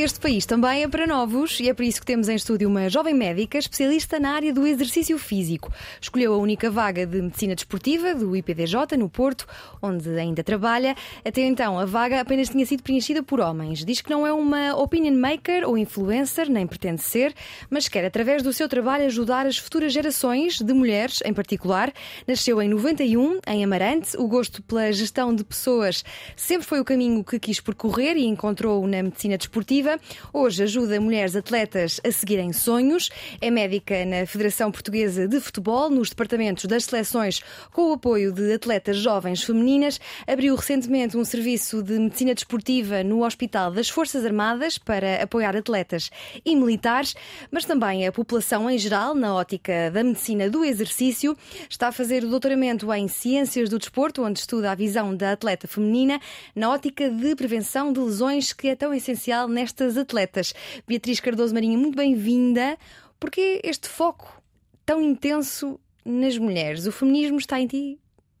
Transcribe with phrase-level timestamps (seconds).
[0.00, 2.88] Este país também é para novos e é por isso que temos em estúdio uma
[2.88, 5.72] jovem médica especialista na área do exercício físico.
[6.00, 9.44] Escolheu a única vaga de medicina desportiva do IPDJ no Porto,
[9.82, 10.94] onde ainda trabalha.
[11.24, 13.84] Até então, a vaga apenas tinha sido preenchida por homens.
[13.84, 17.34] Diz que não é uma opinion maker ou influencer, nem pretende ser,
[17.68, 21.92] mas quer, através do seu trabalho, ajudar as futuras gerações de mulheres, em particular.
[22.24, 24.16] Nasceu em 91, em Amarante.
[24.16, 26.04] O gosto pela gestão de pessoas
[26.36, 29.87] sempre foi o caminho que quis percorrer e encontrou na medicina desportiva.
[30.32, 33.10] Hoje ajuda mulheres atletas a seguirem sonhos.
[33.40, 37.40] É médica na Federação Portuguesa de Futebol, nos departamentos das seleções,
[37.72, 40.00] com o apoio de atletas jovens femininas.
[40.26, 46.10] Abriu recentemente um serviço de medicina desportiva no Hospital das Forças Armadas para apoiar atletas
[46.44, 47.14] e militares,
[47.50, 51.36] mas também a população em geral, na ótica da medicina do exercício.
[51.70, 55.68] Está a fazer o doutoramento em Ciências do Desporto, onde estuda a visão da atleta
[55.68, 56.20] feminina,
[56.54, 60.54] na ótica de prevenção de lesões, que é tão essencial nesta atletas.
[60.86, 62.76] Beatriz Cardoso Marinho, muito bem-vinda.
[63.20, 64.42] Porque este foco
[64.86, 66.86] tão intenso nas mulheres?
[66.86, 67.98] O feminismo está em ti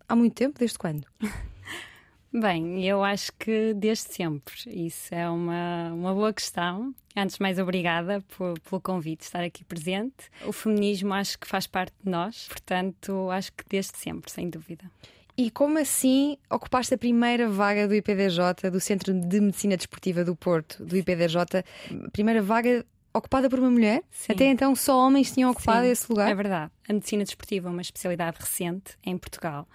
[0.08, 0.58] há muito tempo?
[0.58, 1.06] Desde quando?
[2.32, 4.54] Bem, eu acho que desde sempre.
[4.66, 6.94] Isso é uma, uma boa questão.
[7.16, 10.30] Antes de mais, obrigada por, pelo convite, estar aqui presente.
[10.46, 14.90] O feminismo acho que faz parte de nós, portanto, acho que desde sempre, sem dúvida.
[15.38, 20.34] E como assim ocupaste a primeira vaga do IPDJ, do Centro de Medicina Desportiva do
[20.34, 21.62] Porto, do IPDJ,
[22.12, 24.02] primeira vaga ocupada por uma mulher?
[24.10, 24.32] Sim.
[24.32, 26.28] Até então só homens tinham ocupado Sim, esse lugar?
[26.28, 26.72] É verdade.
[26.88, 29.68] A medicina desportiva é uma especialidade recente em Portugal.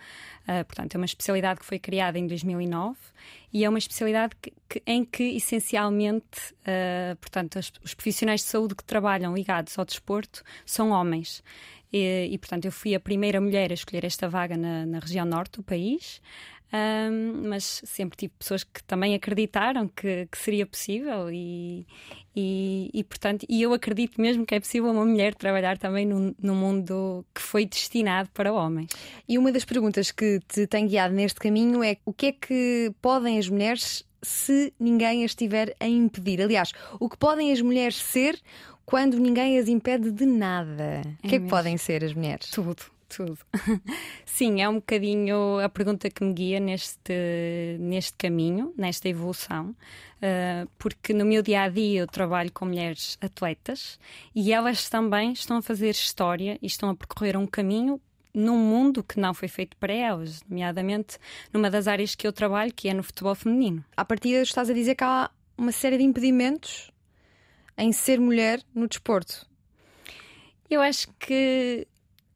[0.43, 2.97] Uh, portanto, é uma especialidade que foi criada em 2009
[3.53, 8.47] e é uma especialidade que, que, em que, essencialmente, uh, portanto, os, os profissionais de
[8.47, 11.41] saúde que trabalham ligados ao desporto são homens.
[11.93, 15.25] E, e, portanto, eu fui a primeira mulher a escolher esta vaga na, na região
[15.25, 16.19] norte do país.
[16.73, 21.85] Um, mas sempre tive pessoas que também acreditaram que, que seria possível e,
[22.35, 26.33] e, e, portanto, e eu acredito mesmo que é possível uma mulher trabalhar também num,
[26.41, 28.89] num mundo que foi destinado para homens.
[29.29, 32.91] E uma das perguntas que te tem guiado neste caminho é o que é que
[32.99, 36.41] podem as mulheres se ninguém as estiver a impedir?
[36.41, 38.39] Aliás, o que podem as mulheres ser
[38.85, 41.01] quando ninguém as impede de nada.
[41.23, 42.49] É o que é que podem ser as mulheres?
[42.49, 42.83] Tudo.
[43.15, 43.37] Tudo.
[44.25, 50.67] Sim, é um bocadinho a pergunta que me guia neste, neste caminho, nesta evolução, uh,
[50.79, 53.99] porque no meu dia a dia eu trabalho com mulheres atletas
[54.33, 58.01] e elas também estão a fazer história e estão a percorrer um caminho
[58.33, 61.19] num mundo que não foi feito para elas, nomeadamente
[61.53, 63.85] numa das áreas que eu trabalho, que é no futebol feminino.
[63.95, 66.91] A partir estás a dizer que há uma série de impedimentos
[67.77, 69.45] em ser mulher no desporto?
[70.69, 71.87] Eu acho que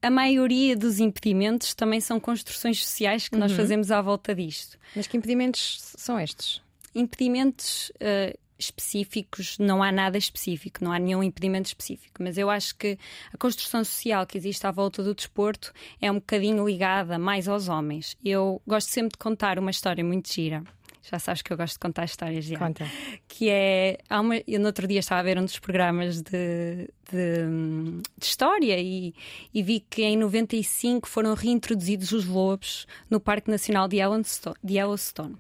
[0.02, 3.42] a maioria dos impedimentos também são construções sociais que uhum.
[3.42, 4.78] nós fazemos à volta disto.
[4.96, 6.62] Mas que impedimentos são estes?
[6.94, 12.76] Impedimentos uh, específicos, não há nada específico, não há nenhum impedimento específico, mas eu acho
[12.76, 12.98] que
[13.34, 17.68] a construção social que existe à volta do desporto é um bocadinho ligada mais aos
[17.68, 18.18] homens.
[18.24, 20.64] Eu gosto sempre de contar uma história muito gira
[21.10, 22.58] já sabes que eu gosto de contar histórias já.
[22.58, 22.86] Conta.
[23.28, 23.98] Que é.
[24.10, 27.46] Há uma, eu no outro dia estava a ver um dos programas de, de,
[28.18, 29.14] de história e,
[29.54, 34.56] e, vi que em 95 foram reintroduzidos os lobos no Parque Nacional de Yellowstone.
[34.64, 35.36] De Yellowstone.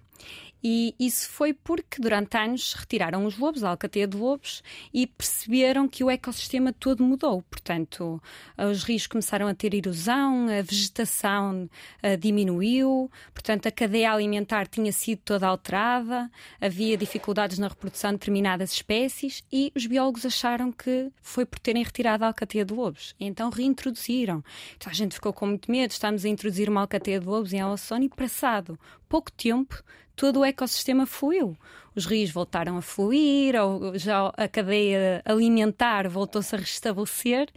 [0.63, 4.63] E isso foi porque durante anos retiraram os lobos, a alcateia de lobos,
[4.93, 7.43] e perceberam que o ecossistema todo mudou.
[7.43, 8.21] Portanto,
[8.57, 11.69] os rios começaram a ter erosão, a vegetação
[12.03, 16.29] uh, diminuiu, portanto, a cadeia alimentar tinha sido toda alterada,
[16.59, 21.83] havia dificuldades na reprodução de determinadas espécies e os biólogos acharam que foi por terem
[21.83, 23.15] retirado a alcateia de lobos.
[23.19, 24.43] E então reintroduziram.
[24.75, 27.59] Então a gente ficou com muito medo, estamos a introduzir uma alcateia de lobos em
[27.59, 29.83] Alassone e passado pouco tempo
[30.17, 31.55] todo o ecossistema fluiu.
[31.95, 33.55] Os rios voltaram a fluir,
[33.95, 37.49] já a cadeia alimentar voltou-se a restabelecer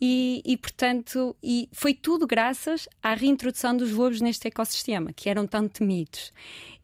[0.00, 5.46] e, e, portanto, e foi tudo graças à reintrodução dos lobos neste ecossistema, que eram
[5.46, 6.32] tão temidos.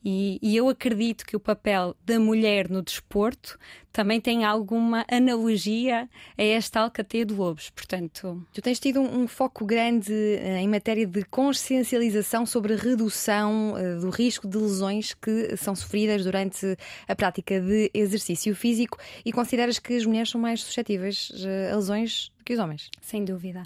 [0.08, 3.58] E, e, eu acredito que o papel da mulher no desporto
[3.92, 6.08] também tem alguma analogia
[6.38, 7.70] a esta alcateia de lobos.
[7.70, 12.76] Portanto, tu tens tido um, um foco grande uh, em matéria de consciencialização sobre a
[12.76, 16.76] redução uh, do risco de lesões que são sofridas durante
[17.08, 21.76] a prática de exercício físico e consideras que as mulheres são mais suscetíveis uh, a
[21.76, 22.88] lesões que os homens.
[23.02, 23.64] Sem dúvida.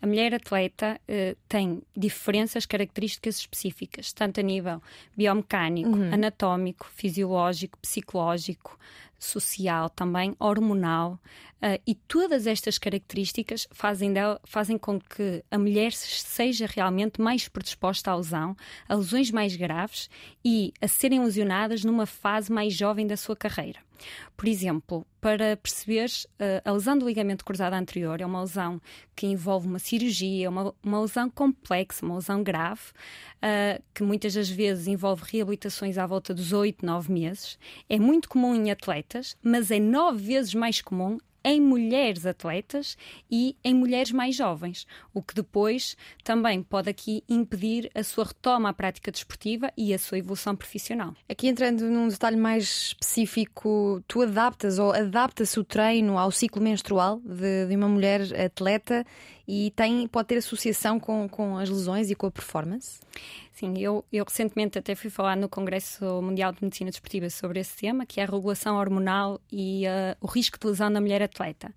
[0.00, 4.82] A mulher atleta uh, tem diferenças, características específicas, tanto a nível
[5.14, 6.14] biomecânico, uhum.
[6.14, 8.78] anatómico, fisiológico, psicológico,
[9.24, 11.18] social, também hormonal,
[11.62, 17.48] uh, e todas estas características fazem, dela, fazem com que a mulher seja realmente mais
[17.48, 18.56] predisposta à lesão,
[18.88, 20.10] a lesões mais graves
[20.44, 23.80] e a serem lesionadas numa fase mais jovem da sua carreira.
[24.36, 28.80] Por exemplo, para perceberes, uh, a lesão do ligamento cruzado anterior é uma lesão
[29.14, 32.82] que envolve uma cirurgia, uma, uma lesão complexa, uma lesão grave,
[33.36, 37.58] uh, que muitas das vezes envolve reabilitações à volta dos 8, 9 meses.
[37.88, 39.11] É muito comum em atletas,
[39.42, 42.96] mas é nove vezes mais comum em mulheres atletas
[43.30, 48.68] e em mulheres mais jovens, o que depois também pode aqui impedir a sua retoma
[48.68, 51.14] à prática desportiva e a sua evolução profissional.
[51.28, 57.20] Aqui entrando num detalhe mais específico, tu adaptas ou adapta-se o treino ao ciclo menstrual
[57.24, 59.04] de, de, uma mulher atleta
[59.46, 63.00] e tem, pode ter associação com, com as lesões e com a performance?
[63.52, 67.76] Sim, eu, eu recentemente até fui falar no Congresso Mundial de Medicina Desportiva sobre esse
[67.76, 71.72] tema, que é a regulação hormonal e uh, o risco de lesão na mulher atleta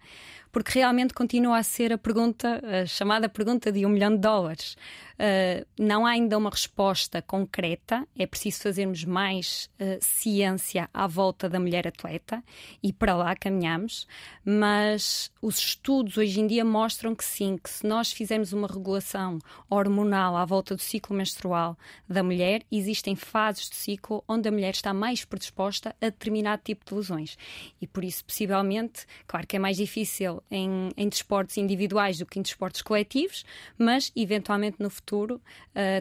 [0.56, 4.77] porque realmente continua a ser a pergunta, a chamada pergunta de um milhão de dólares.
[5.15, 11.47] Uh, não há ainda uma resposta concreta, é preciso fazermos mais uh, ciência à volta
[11.47, 12.44] da mulher atleta
[12.83, 14.06] e para lá caminhamos,
[14.44, 19.39] mas os estudos hoje em dia mostram que sim, que se nós fizermos uma regulação
[19.69, 21.77] hormonal à volta do ciclo menstrual
[22.09, 26.83] da mulher, existem fases do ciclo onde a mulher está mais predisposta a determinado tipo
[26.83, 27.38] de lesões.
[27.79, 32.38] E por isso, possivelmente, claro que é mais difícil em, em desportos individuais do que
[32.38, 33.45] em desportos coletivos,
[33.77, 35.40] mas eventualmente no futuro uh,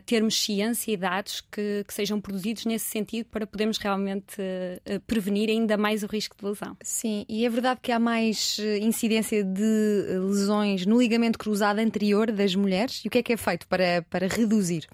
[0.07, 5.51] termos ciência e dados que, que, sejam produzidos nesse sentido para podermos realmente uh, prevenir
[5.51, 6.77] ainda mais o risco de lesão.
[6.83, 12.55] Sim, e é verdade que há mais incidência de lesões no ligamento cruzado anterior das
[12.55, 13.03] mulheres?
[13.05, 14.87] E o que é que é feito para, para reduzir?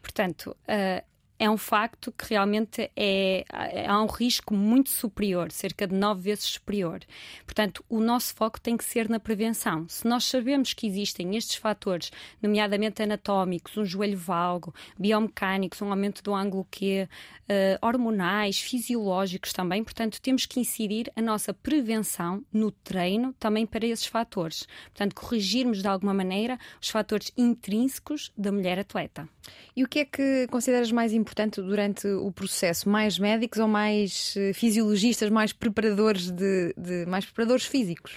[0.00, 1.04] Portanto, uh,
[1.38, 3.44] é um facto que realmente é,
[3.86, 7.00] há um risco muito superior, cerca de nove vezes superior.
[7.44, 9.86] Portanto, o nosso foco tem que ser na prevenção.
[9.88, 12.10] Se nós sabemos que existem estes fatores,
[12.42, 17.08] nomeadamente anatómicos, um joelho valgo, biomecânicos, um aumento do ângulo Q,
[17.48, 23.86] uh, hormonais, fisiológicos também, portanto, temos que incidir a nossa prevenção no treino também para
[23.86, 24.66] esses fatores.
[24.86, 29.28] Portanto, corrigirmos de alguma maneira os fatores intrínsecos da mulher atleta.
[29.76, 31.27] E o que é que consideras mais importante
[31.62, 32.88] durante o processo?
[32.88, 38.12] Mais médicos ou mais eh, fisiologistas, mais preparadores de, de mais preparadores físicos?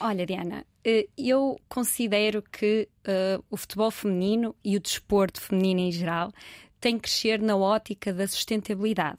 [0.00, 5.92] Olha, Diana, eh, eu considero que uh, o futebol feminino e o desporto feminino em
[5.92, 6.32] geral
[6.80, 9.18] têm que crescer na ótica da sustentabilidade.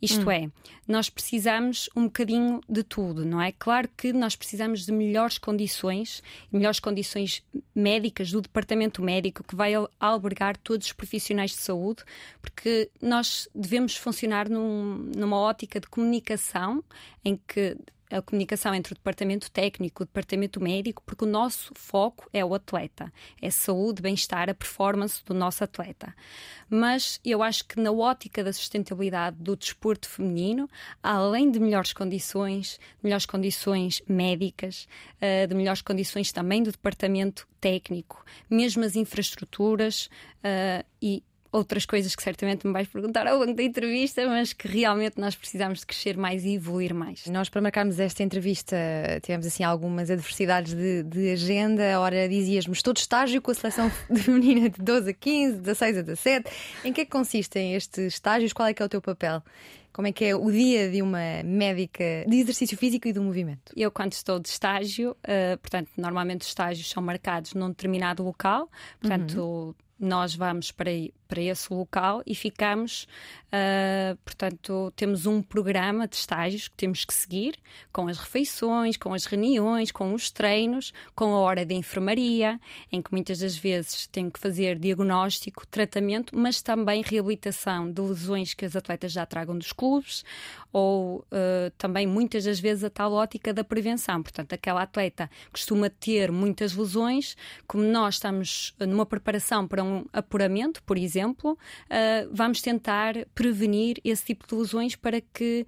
[0.00, 0.30] Isto hum.
[0.30, 0.50] é,
[0.86, 3.52] nós precisamos um bocadinho de tudo, não é?
[3.52, 6.22] Claro que nós precisamos de melhores condições,
[6.52, 7.42] melhores condições
[7.74, 12.02] médicas do departamento médico que vai albergar todos os profissionais de saúde,
[12.40, 16.82] porque nós devemos funcionar num, numa ótica de comunicação
[17.24, 17.76] em que
[18.10, 22.44] a comunicação entre o departamento técnico e o departamento médico, porque o nosso foco é
[22.44, 26.14] o atleta, é saúde, bem-estar, a performance do nosso atleta.
[26.70, 30.68] Mas eu acho que na ótica da sustentabilidade do desporto feminino,
[31.02, 34.88] além de melhores condições, melhores condições médicas,
[35.20, 40.08] eh, de melhores condições também do departamento técnico, mesmo as infraestruturas
[40.44, 44.68] uh, e outras coisas que certamente me vais perguntar ao longo da entrevista, mas que
[44.68, 47.26] realmente nós precisamos de crescer mais e evoluir mais.
[47.26, 48.76] Nós, para marcarmos esta entrevista,
[49.22, 51.98] tivemos assim algumas adversidades de, de agenda.
[52.00, 56.50] Ora, dizíamos todo estágio com a seleção feminina de 12 a 15, 16 a 17.
[56.84, 58.52] Em que é que consistem estes estágios?
[58.52, 59.42] Qual é que é o teu papel?
[59.90, 63.72] Como é que é o dia de uma médica de exercício físico e do movimento?
[63.74, 68.70] Eu, quando estou de estágio, uh, portanto, normalmente os estágios são marcados num determinado local,
[69.00, 69.40] portanto.
[69.40, 70.90] Uhum nós vamos para,
[71.28, 73.06] para esse local e ficamos,
[73.52, 77.56] uh, portanto, temos um programa de estágios que temos que seguir,
[77.92, 82.58] com as refeições, com as reuniões, com os treinos, com a hora de enfermaria,
[82.90, 88.54] em que muitas das vezes tenho que fazer diagnóstico, tratamento, mas também reabilitação de lesões
[88.54, 90.24] que as atletas já tragam dos clubes,
[90.72, 94.22] ou uh, também muitas das vezes a tal ótica da prevenção.
[94.22, 100.82] Portanto, aquela atleta costuma ter muitas lesões, como nós estamos numa preparação para um apuramento,
[100.84, 101.56] por exemplo, uh,
[102.30, 105.66] vamos tentar prevenir esse tipo de lesões para que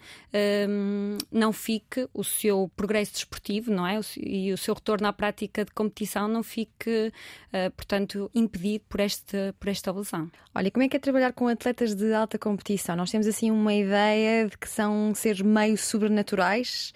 [0.69, 4.01] um, não fique o seu progresso desportivo, não é?
[4.17, 7.13] E o seu retorno à prática de competição não fique,
[7.53, 10.31] uh, portanto, impedido por, este, por esta lesão.
[10.55, 12.97] Olha, como é que é trabalhar com atletas de alta competição?
[12.97, 16.93] Nós temos assim uma ideia de que são seres meio sobrenaturais?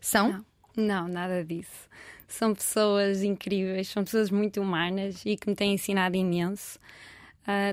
[0.00, 0.44] São?
[0.76, 1.88] Não, não nada disso.
[2.28, 6.78] são pessoas incríveis, são pessoas muito humanas e que me têm ensinado imenso.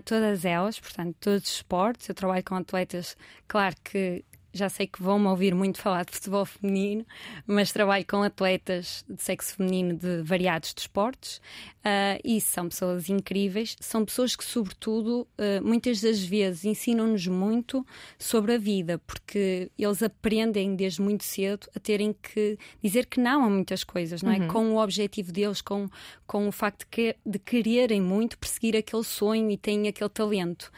[0.06, 2.08] Todas elas, portanto, todos os esportes.
[2.08, 3.18] Eu trabalho com atletas,
[3.48, 4.24] claro que
[4.56, 7.06] já sei que vão-me ouvir muito falar de futebol feminino,
[7.46, 11.42] mas trabalho com atletas de sexo feminino de variados desportos
[11.80, 13.76] uh, e são pessoas incríveis.
[13.82, 17.86] São pessoas que, sobretudo, uh, muitas das vezes ensinam-nos muito
[18.18, 23.44] sobre a vida, porque eles aprendem desde muito cedo a terem que dizer que não
[23.44, 24.38] a muitas coisas, não é?
[24.38, 24.48] Uhum.
[24.48, 25.90] Com o objetivo deles, com,
[26.26, 30.72] com o facto de, que, de quererem muito perseguir aquele sonho e têm aquele talento.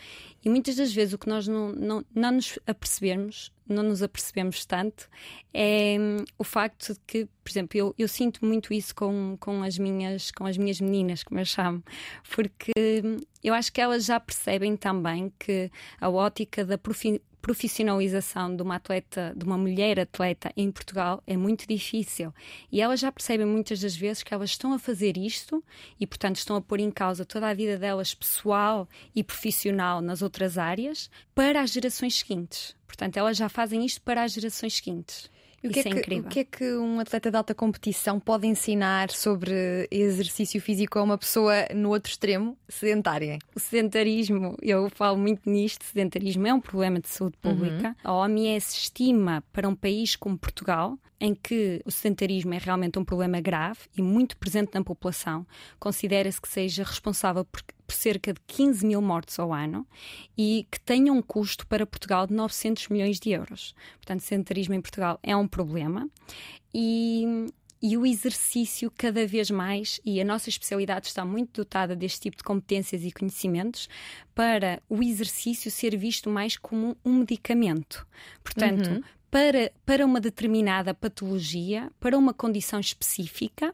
[0.47, 4.65] E muitas das vezes o que nós não, não, não nos apercebemos, não nos apercebemos
[4.65, 5.09] tanto,
[5.53, 9.61] é hum, o facto de que, por exemplo, eu, eu sinto muito isso com, com,
[9.61, 11.83] as minhas, com as minhas meninas, como eu chamo,
[12.33, 12.71] porque
[13.03, 18.61] hum, eu acho que elas já percebem também que a ótica da profi profissionalização de
[18.61, 22.33] uma atleta, de uma mulher atleta em Portugal é muito difícil.
[22.69, 25.63] E elas já percebem muitas das vezes que elas estão a fazer isto
[25.97, 28.85] e, portanto, estão a pôr em causa toda a vida delas pessoal
[29.15, 32.75] e profissional nas outras áreas para as gerações seguintes.
[32.85, 35.31] Portanto, elas já fazem isto para as gerações seguintes.
[35.63, 38.45] O que, é, é que, o que é que um atleta de alta competição pode
[38.45, 43.39] ensinar sobre exercício físico a uma pessoa no outro extremo, sedentária?
[43.55, 47.89] O sedentarismo, eu falo muito nisto, sedentarismo é um problema de saúde pública.
[48.05, 48.11] Uhum.
[48.11, 53.03] A OMS estima para um país como Portugal, em que o sedentarismo é realmente um
[53.03, 55.45] problema grave e muito presente na população,
[55.79, 59.87] considera-se que seja responsável por por cerca de 15 mil mortes ao ano
[60.37, 63.73] e que tenha um custo para Portugal de 900 milhões de euros.
[63.95, 66.09] Portanto, o sedentarismo em Portugal é um problema
[66.73, 67.47] e,
[67.81, 72.37] e o exercício cada vez mais, e a nossa especialidade está muito dotada deste tipo
[72.37, 73.87] de competências e conhecimentos,
[74.35, 78.05] para o exercício ser visto mais como um medicamento.
[78.43, 79.01] Portanto, uhum.
[79.31, 83.73] para, para uma determinada patologia, para uma condição específica,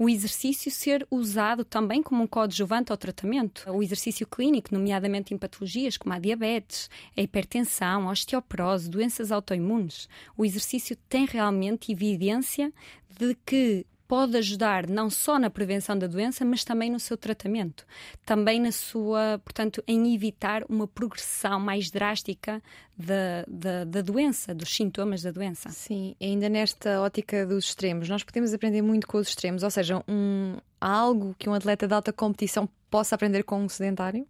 [0.00, 3.70] o exercício ser usado também como um coadjuvante ao tratamento.
[3.70, 10.08] O exercício clínico, nomeadamente em patologias como a diabetes, a hipertensão, a osteoporose, doenças autoimunes.
[10.38, 12.72] O exercício tem realmente evidência
[13.10, 17.86] de que pode ajudar não só na prevenção da doença, mas também no seu tratamento.
[18.26, 22.60] Também na sua, portanto, em evitar uma progressão mais drástica
[22.98, 25.68] da, da, da doença, dos sintomas da doença.
[25.68, 30.02] Sim, ainda nesta ótica dos extremos, nós podemos aprender muito com os extremos, ou seja,
[30.08, 34.26] um, algo que um atleta de alta competição possa aprender com um sedentário?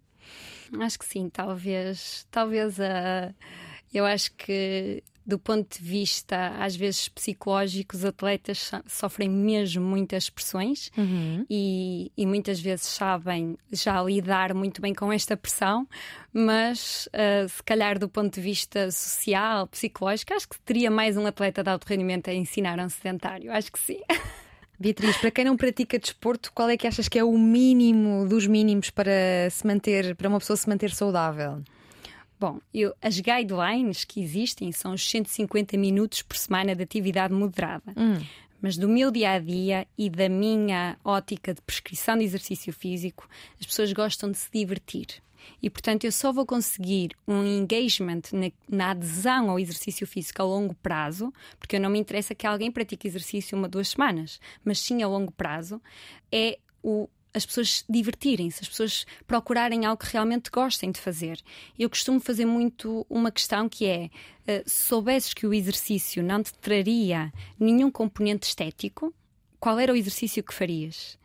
[0.78, 3.32] Acho que sim, talvez, talvez a.
[3.32, 9.84] Uh eu acho que do ponto de vista, às vezes, psicológico, os atletas sofrem mesmo
[9.84, 11.46] muitas pressões uhum.
[11.48, 15.86] e, e, muitas vezes sabem já lidar muito bem com esta pressão,
[16.32, 21.24] mas uh, se calhar do ponto de vista social, psicológico, acho que teria mais um
[21.24, 23.52] atleta de alto rendimento a ensinar a um sedentário.
[23.52, 24.00] Acho que sim.
[24.80, 28.48] Beatriz, para quem não pratica desporto, qual é que achas que é o mínimo dos
[28.48, 31.62] mínimos para se manter, para uma pessoa se manter saudável?
[32.40, 37.92] Bom, eu, as guidelines que existem são os 150 minutos por semana de atividade moderada.
[37.94, 38.24] Hum.
[38.62, 43.28] Mas do meu dia a dia e da minha ótica de prescrição de exercício físico,
[43.60, 45.22] as pessoas gostam de se divertir.
[45.60, 50.44] E, portanto, eu só vou conseguir um engagement na, na, adesão ao exercício físico a
[50.44, 54.78] longo prazo, porque eu não me interessa que alguém pratique exercício uma, duas semanas, mas
[54.78, 55.80] sim a longo prazo,
[56.32, 61.40] é o as pessoas divertirem-se, as pessoas procurarem algo que realmente gostem de fazer.
[61.78, 66.42] Eu costumo fazer muito uma questão que é: uh, se soubesses que o exercício não
[66.42, 69.14] te traria nenhum componente estético,
[69.58, 71.19] qual era o exercício que farias?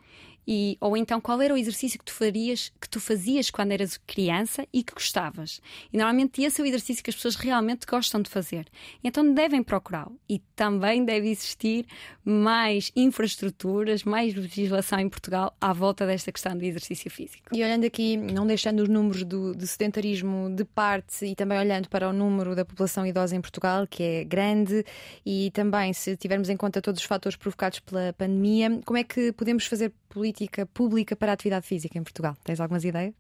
[0.47, 3.97] E, ou então qual era o exercício que tu farias, que tu fazias quando eras
[4.05, 5.61] criança e que gostavas.
[5.91, 8.67] E normalmente esse é o exercício que as pessoas realmente gostam de fazer.
[9.03, 10.17] Então devem procurá-lo.
[10.29, 11.85] E também deve existir
[12.23, 17.49] mais infraestruturas, mais legislação em Portugal à volta desta questão do exercício físico.
[17.51, 21.89] E olhando aqui, não deixando os números do, do sedentarismo de parte e também olhando
[21.89, 24.85] para o número da população idosa em Portugal, que é grande,
[25.25, 29.31] e também se tivermos em conta todos os fatores provocados pela pandemia, como é que
[29.31, 29.91] podemos fazer
[30.35, 32.35] política pública para a atividade física em Portugal?
[32.43, 33.13] Tens algumas ideias?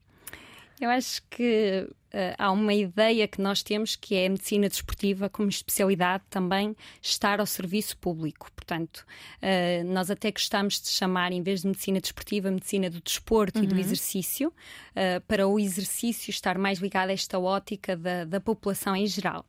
[0.79, 5.29] Eu acho que uh, há uma ideia que nós temos que é a medicina desportiva
[5.29, 8.51] como especialidade também estar ao serviço público.
[8.53, 9.05] Portanto,
[9.41, 13.63] uh, nós até gostamos de chamar, em vez de medicina desportiva, medicina do desporto uhum.
[13.63, 13.79] e do uhum.
[13.79, 19.07] exercício, uh, para o exercício estar mais ligado a esta ótica da, da população em
[19.07, 19.45] geral.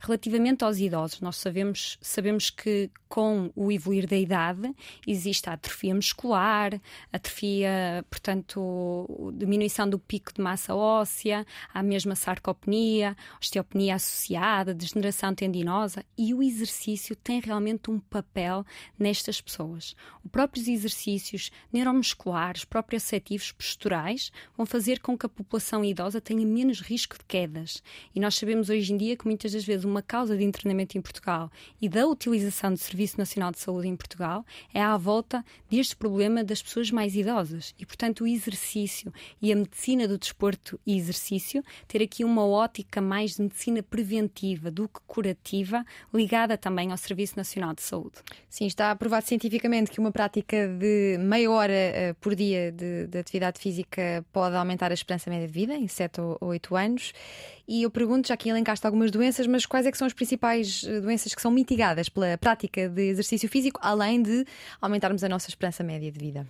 [0.00, 4.74] Relativamente aos idosos, nós sabemos, sabemos que com o evoluir da idade
[5.06, 6.80] existe a atrofia muscular,
[7.12, 16.02] atrofia, portanto, diminuição do pico de massa óssea, a mesma sarcopenia, osteopenia associada, degeneração tendinosa
[16.16, 18.64] e o exercício tem realmente um papel
[18.98, 19.94] nestas pessoas.
[20.24, 26.80] Os próprios exercícios neuromusculares, proprioceptivos, posturais vão fazer com que a população idosa tenha menos
[26.80, 27.82] risco de quedas.
[28.14, 31.02] E nós sabemos hoje em dia que muitas das vezes uma causa de internamento em
[31.02, 35.96] Portugal e da utilização do Serviço Nacional de Saúde em Portugal é à volta deste
[35.96, 37.74] problema das pessoas mais idosas.
[37.76, 43.00] E, portanto, o exercício e a medicina do desporto e exercício ter aqui uma ótica
[43.00, 48.18] mais de medicina preventiva do que curativa, ligada também ao Serviço Nacional de Saúde.
[48.48, 53.18] Sim, está aprovado cientificamente que uma prática de meia hora uh, por dia de, de,
[53.18, 57.12] atividade física pode aumentar a esperança média de vida em 7 ou 8 anos.
[57.72, 60.84] E eu pergunto, já que elencaste algumas doenças, mas quais é que são as principais
[60.86, 64.44] eh, doenças que são mitigadas pela prática de exercício físico, além de
[64.78, 66.46] aumentarmos a nossa esperança média de vida?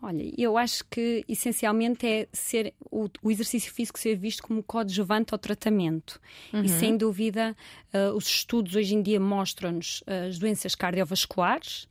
[0.00, 5.34] Olha, eu acho que essencialmente é ser o, o exercício físico ser visto como coadjuvante
[5.34, 6.18] ao tratamento.
[6.54, 6.62] Uhum.
[6.62, 7.54] E sem dúvida,
[7.92, 11.86] uh, os estudos hoje em dia mostram-nos uh, as doenças cardiovasculares,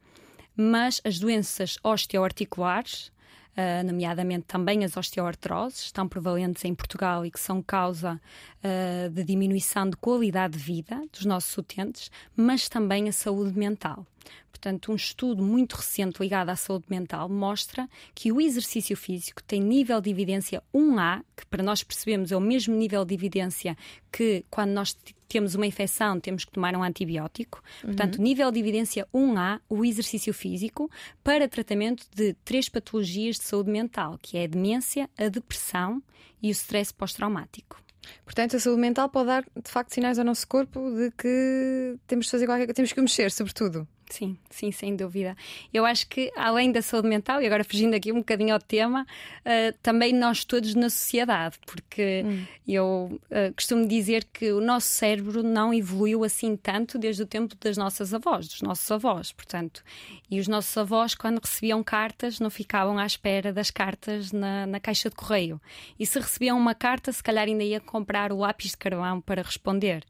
[0.57, 3.11] mas as doenças osteoarticulares,
[3.58, 8.20] uh, nomeadamente também as osteoartroses, estão prevalentes em Portugal e que são causa
[8.63, 14.05] uh, de diminuição de qualidade de vida dos nossos utentes, mas também a saúde mental.
[14.62, 19.60] Portanto, um estudo muito recente ligado à saúde mental mostra que o exercício físico tem
[19.60, 23.75] nível de evidência 1A, que para nós percebemos é o mesmo nível de evidência
[24.12, 24.96] que quando nós
[25.27, 27.60] temos uma infecção, temos que tomar um antibiótico.
[27.84, 27.88] Uhum.
[27.88, 30.91] Portanto, nível de evidência 1A, o exercício físico,
[31.24, 36.03] para tratamento de três patologias de saúde mental, que é a demência, a depressão
[36.39, 37.82] e o stress pós-traumático.
[38.24, 42.25] Portanto, a saúde mental pode dar, de facto, sinais ao nosso corpo de que temos
[42.25, 43.88] de fazer qualquer coisa, temos que mexer, sobretudo.
[44.12, 45.38] Sim, sim, sem dúvida.
[45.74, 49.03] Eu acho que, além da saúde mental, e agora fugindo aqui um bocadinho ao tema,
[49.03, 52.46] uh, também nós todos na sociedade, porque hum.
[52.68, 57.56] eu uh, costumo dizer que o nosso cérebro não evoluiu assim tanto desde o tempo
[57.56, 59.82] das nossas avós, dos nossos avós, portanto.
[60.30, 64.80] E os nossos avós, quando recebiam cartas, não ficavam à espera das cartas na, na
[64.82, 65.60] caixa de correio.
[65.98, 69.41] E se recebiam uma carta, se calhar ainda ia comprar o lápis de carvão para
[69.41, 70.04] responder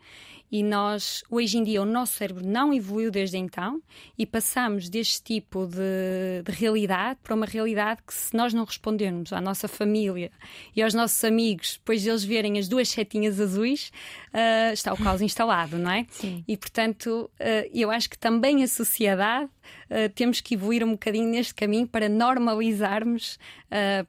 [0.52, 3.82] e nós, hoje em dia, o nosso cérebro não evoluiu desde então
[4.18, 9.32] e passamos deste tipo de, de, realidade para uma realidade que, se nós não respondermos
[9.32, 10.30] à nossa família
[10.76, 13.94] e aos nossos amigos, depois de eles verem as duas setinhas azuis,
[14.34, 16.06] uh, está o caos instalado, não é?
[16.12, 16.44] Sim.
[16.46, 21.30] E, portanto, uh, eu acho que também a sociedade uh, temos que evoluir um bocadinho
[21.30, 23.40] neste caminho para normalizarmos,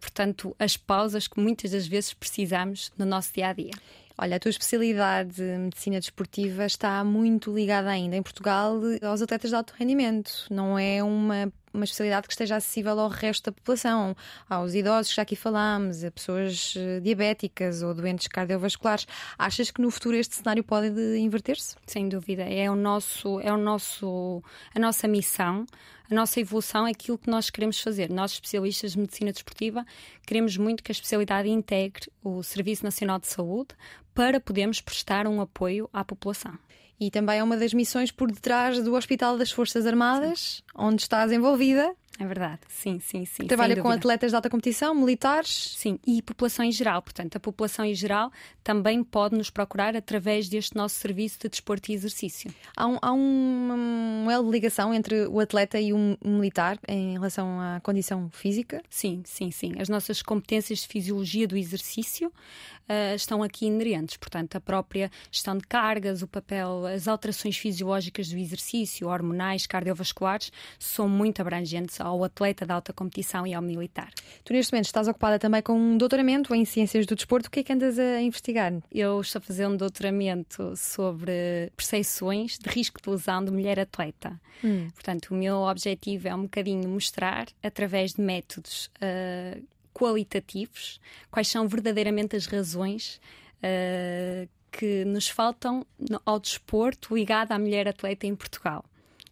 [0.00, 3.70] portanto, as pausas que muitas das vezes precisamos no nosso dia a dia.
[4.18, 9.50] Olha, a tua especialidade de medicina desportiva está muito ligada ainda em Portugal aos atletas
[9.50, 10.46] de alto rendimento.
[10.50, 14.16] Não é uma uma especialidade que esteja acessível ao resto da população,
[14.48, 19.06] aos idosos que já aqui falámos, a pessoas eh, diabéticas ou doentes cardiovasculares.
[19.38, 21.76] Achas que no futuro este cenário pode inverter-se?
[21.86, 24.42] Sem dúvida, é o nosso, é o nosso,
[24.74, 25.66] a nossa missão.
[26.10, 28.10] A nossa evolução é aquilo que nós queremos fazer.
[28.10, 29.86] Nós, especialistas de medicina desportiva,
[30.26, 33.74] queremos muito que a especialidade integre o Serviço Nacional de Saúde
[34.14, 36.58] para podermos prestar um apoio à população.
[37.02, 40.62] E também é uma das missões por detrás do Hospital das Forças Armadas, Sim.
[40.76, 41.92] onde estás envolvida.
[42.22, 43.48] É verdade, sim, sim, sim.
[43.48, 45.74] Trabalha com atletas de alta competição, militares?
[45.76, 47.02] Sim, e população em geral.
[47.02, 48.30] Portanto, a população em geral
[48.62, 52.54] também pode nos procurar através deste nosso serviço de desporto e exercício.
[52.76, 57.80] Há um, há um, uma ligação entre o atleta e o militar em relação à
[57.80, 58.80] condição física?
[58.88, 59.72] Sim, sim, sim.
[59.80, 64.16] As nossas competências de fisiologia do exercício uh, estão aqui inerentes.
[64.16, 70.52] Portanto, a própria gestão de cargas, o papel, as alterações fisiológicas do exercício, hormonais, cardiovasculares,
[70.78, 74.10] são muito abrangentes ao atleta de alta competição e ao militar.
[74.44, 77.48] Tu, neste momento, estás ocupada também com um doutoramento em Ciências do Desporto.
[77.48, 78.72] O que é que andas a investigar?
[78.90, 84.40] Eu estou a fazer um doutoramento sobre percepções de risco de lesão de mulher atleta.
[84.64, 84.88] Hum.
[84.94, 89.62] Portanto, o meu objetivo é um bocadinho mostrar, através de métodos uh,
[89.94, 93.20] qualitativos, quais são verdadeiramente as razões.
[93.62, 95.86] Uh, que nos faltam
[96.24, 98.82] ao desporto ligado à mulher atleta em Portugal.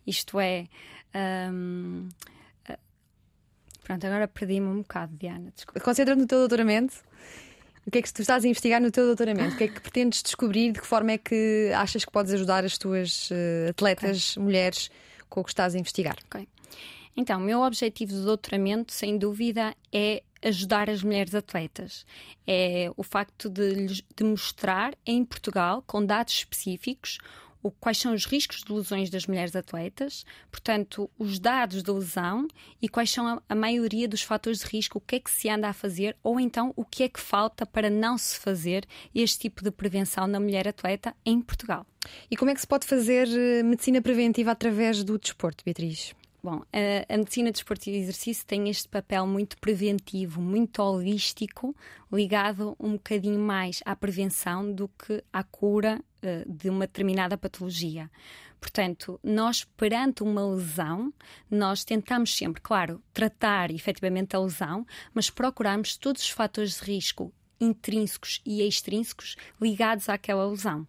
[0.06, 0.66] Isto é,
[1.50, 2.08] um,
[3.90, 5.52] Pronto, agora perdi-me um bocado, Diana.
[5.82, 6.94] Concentra-te no teu doutoramento.
[7.84, 9.54] O que é que tu estás a investigar no teu doutoramento?
[9.54, 10.70] O que é que pretendes descobrir?
[10.70, 14.42] De que forma é que achas que podes ajudar as tuas uh, atletas, okay.
[14.44, 14.90] mulheres,
[15.28, 16.16] com o que estás a investigar?
[16.26, 16.46] Ok.
[17.16, 22.06] Então, o meu objetivo de doutoramento, sem dúvida, é ajudar as mulheres atletas.
[22.46, 27.18] É o facto de, de mostrar em Portugal, com dados específicos,
[27.62, 32.46] o, quais são os riscos de lesões das mulheres atletas, portanto, os dados da lesão
[32.80, 35.48] e quais são a, a, maioria dos fatores de risco, o que é que se
[35.48, 39.40] anda a fazer ou então o que é que falta para não se fazer este
[39.40, 41.86] tipo de prevenção na mulher atleta em Portugal.
[42.30, 46.14] E como é que se pode fazer eh, medicina preventiva através do desporto, Beatriz?
[46.42, 51.76] Bom, a, a medicina desportiva e exercício tem este papel muito preventivo, muito holístico,
[52.10, 58.10] ligado um bocadinho mais à prevenção do que à cura uh, de uma determinada patologia.
[58.58, 61.12] Portanto, nós, perante uma lesão,
[61.50, 67.32] nós tentamos sempre, claro, tratar efetivamente a lesão, mas procuramos todos os fatores de risco
[67.60, 70.86] intrínsecos e extrínsecos ligados àquela lesão.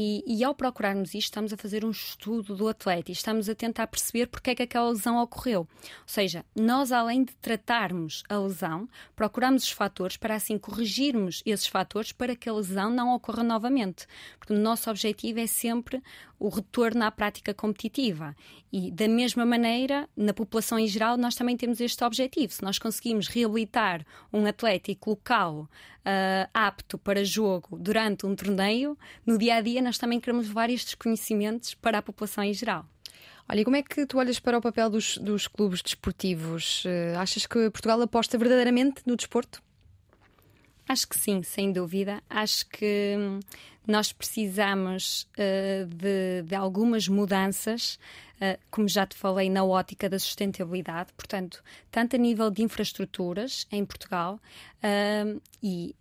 [0.00, 3.54] E, e, ao procurarmos isto, estamos a fazer um estudo do atleta e estamos a
[3.56, 5.62] tentar perceber porque é que aquela lesão ocorreu.
[5.62, 5.68] Ou
[6.06, 12.12] seja, nós, além de tratarmos a lesão, procuramos os fatores para assim corrigirmos esses fatores
[12.12, 14.06] para que a lesão não ocorra novamente.
[14.38, 16.00] Porque o nosso objetivo é sempre
[16.38, 18.34] o retorno à prática competitiva.
[18.72, 22.52] E, da mesma maneira, na população em geral, nós também temos este objetivo.
[22.52, 28.96] Se nós conseguimos reabilitar um atleta e colocá-lo uh, apto para jogo durante um torneio,
[29.26, 32.86] no dia a dia nós também queremos levar estes conhecimentos para a população em geral.
[33.48, 36.84] Olha, e como é que tu olhas para o papel dos, dos clubes desportivos?
[36.84, 39.62] Uh, achas que Portugal aposta verdadeiramente no desporto?
[40.88, 42.22] Acho que sim, sem dúvida.
[42.30, 43.40] Acho que hum,
[43.88, 47.98] nós precisamos uh, de, de, algumas mudanças,
[48.34, 53.66] uh, como já te falei, na ótica da sustentabilidade, portanto, tanto a nível de infraestruturas
[53.72, 54.38] em Portugal
[54.84, 55.96] uh, e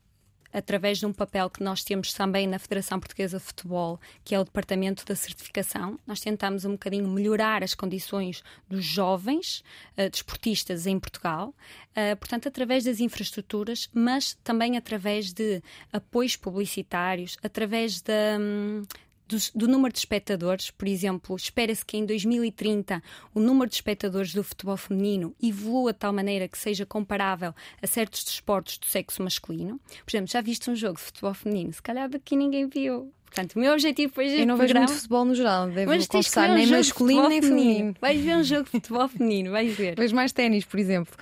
[0.53, 4.39] através de um papel que nós temos também na Federação Portuguesa de Futebol, que é
[4.39, 5.99] o Departamento da Certificação.
[6.05, 9.63] Nós tentamos um bocadinho melhorar as condições dos jovens
[9.97, 17.38] uh, desportistas em Portugal, uh, portanto, através das infraestruturas, mas também através de apoios publicitários,
[17.43, 18.38] através da.
[18.39, 18.83] Um,
[19.28, 23.02] do, do, número de espectadores, por exemplo, espera-se que em 2030
[23.34, 27.88] o número de espectadores do futebol feminino evolua de tal maneira que seja comparável a
[27.88, 29.80] certos desportos do sexo masculino.
[30.06, 31.74] Por exemplo, já viste um jogo de futebol feminino?
[31.74, 33.12] Se calhar daqui ninguém viu.
[33.26, 36.50] Portanto, o meu objetivo foi Eu não vejo muito futebol no geral, devo Mas confessar,
[36.50, 37.74] um nem masculino nem feminino.
[37.74, 37.96] feminino.
[38.00, 39.96] Vais ver um jogo de futebol feminino, vais ver.
[39.96, 41.13] Vejo mais ténis, por exemplo.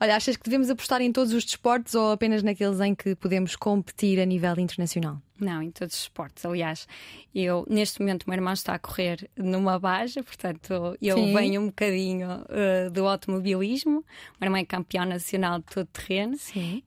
[0.00, 3.54] Olha, achas que devemos apostar em todos os desportos ou apenas naqueles em que podemos
[3.54, 5.22] competir a nível internacional?
[5.42, 6.44] Não, em todos os esportes.
[6.44, 6.86] Aliás,
[7.34, 11.34] eu neste momento o meu irmão está a correr numa baja, portanto eu Sim.
[11.34, 13.98] venho um bocadinho uh, do automobilismo.
[14.00, 16.36] O meu irmão é campeão nacional de todo terreno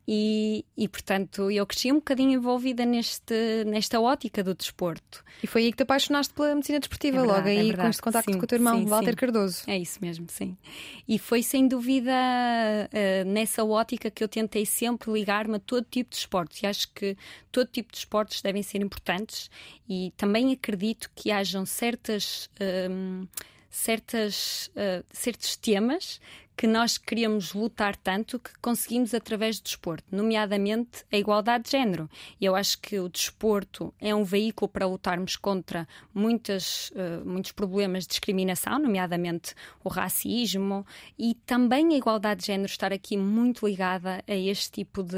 [0.08, 5.24] e, e portanto eu cresci um bocadinho envolvida neste, nesta ótica do desporto.
[5.44, 7.88] E foi aí que te apaixonaste pela medicina desportiva, é verdade, logo aí é com
[7.88, 9.16] este contacto sim, com o teu irmão, sim, Walter sim.
[9.16, 9.64] Cardoso.
[9.68, 10.58] É isso mesmo, sim.
[11.08, 16.12] E foi sem dúvida uh, nessa ótica que eu tentei sempre ligar-me a todo tipo
[16.12, 17.18] de esportes e acho que
[17.52, 19.50] todo tipo de esportes devem ser importantes
[19.90, 22.50] e também acredito que hajam certas.
[22.90, 23.28] Um,
[23.76, 26.22] certas, uh, certos temas
[26.58, 32.10] que nós queríamos lutar tanto que conseguimos através do desporto, nomeadamente a igualdade de género.
[32.40, 37.52] E eu acho que o desporto é um veículo para lutarmos contra muitas, uh, muitos
[37.52, 40.86] problemas de discriminação, nomeadamente o racismo,
[41.20, 45.18] e também a igualdade de género estar aqui muito ligada a este tipo de,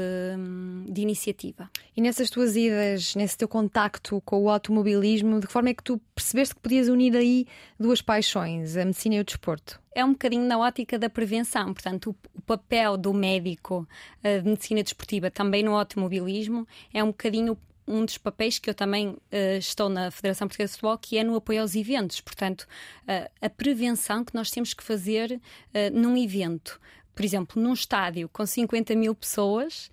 [0.88, 1.70] de iniciativa.
[1.96, 5.82] E nessas tuas idas, nesse teu contacto com o automobilismo, de que forma é que
[5.82, 7.46] tu percebeste que podias unir aí
[7.78, 9.80] duas paixões, a medicina e o desporto?
[10.00, 11.72] É um bocadinho na ótica da prevenção.
[11.72, 13.88] Portanto, o, o papel do médico
[14.24, 17.58] uh, de medicina desportiva também no automobilismo é um bocadinho
[17.88, 19.18] um dos papéis que eu também uh,
[19.58, 22.20] estou na Federação Portuguesa de Futebol, que é no apoio aos eventos.
[22.20, 26.78] Portanto, uh, a prevenção que nós temos que fazer uh, num evento.
[27.14, 29.90] Por exemplo, num estádio com 50 mil pessoas,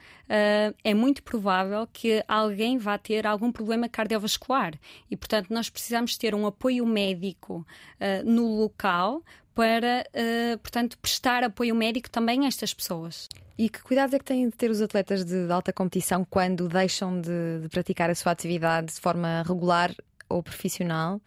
[0.84, 4.76] é muito provável que alguém vá ter algum problema cardiovascular.
[5.10, 7.66] E, portanto, nós precisamos ter um apoio médico
[8.24, 9.24] no local
[9.56, 13.28] para, uh, portanto, prestar apoio médico também a estas pessoas.
[13.58, 17.20] E que cuidados é que têm de ter os atletas de, alta competição quando deixam
[17.22, 19.96] de, de, praticar a sua atividade de forma regular
[20.28, 21.22] ou profissional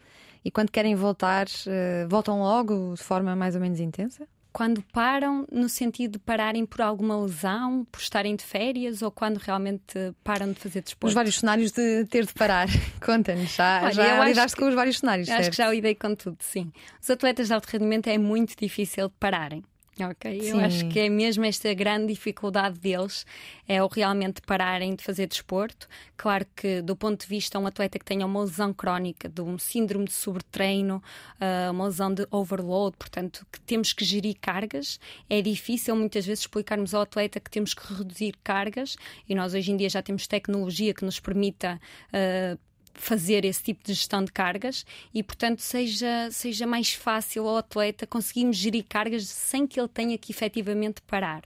[0.45, 4.29] e quando querem voltar, uh, voltam logo de forma mais ou menos intensa?
[4.53, 9.39] Quando param, no sentido de pararem por alguma lesão, por estarem de férias ou quando
[9.39, 11.09] realmente param de fazer desporto?
[11.09, 12.69] Os vários cenários de ter de parar.
[13.05, 15.29] Conta-nos, já, Olha, já lidaste com os vários cenários.
[15.29, 15.51] Acho certo?
[15.51, 16.73] que já lidei com tudo, sim.
[17.01, 19.63] Os atletas de alto rendimento é muito difícil de pararem.
[20.01, 20.51] Ok, Sim.
[20.51, 23.27] eu acho que é mesmo esta grande dificuldade deles,
[23.67, 25.89] é o realmente pararem de fazer desporto.
[26.17, 29.41] Claro que, do ponto de vista de um atleta que tenha uma lesão crónica, de
[29.41, 31.03] um síndrome de sobretreino,
[31.41, 36.41] uh, uma lesão de overload, portanto, que temos que gerir cargas, é difícil muitas vezes
[36.41, 38.97] explicarmos ao atleta que temos que reduzir cargas
[39.29, 41.81] e nós hoje em dia já temos tecnologia que nos permita
[42.13, 47.59] uh, fazer esse tipo de gestão de cargas e, portanto, seja, seja mais fácil ao
[47.59, 51.43] atleta conseguirmos gerir cargas sem que ele tenha que efetivamente parar.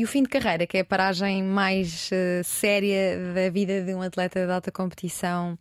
[0.00, 3.94] E o fim de carreira, que é a paragem mais uh, séria da vida de
[3.94, 5.58] um atleta de alta competição,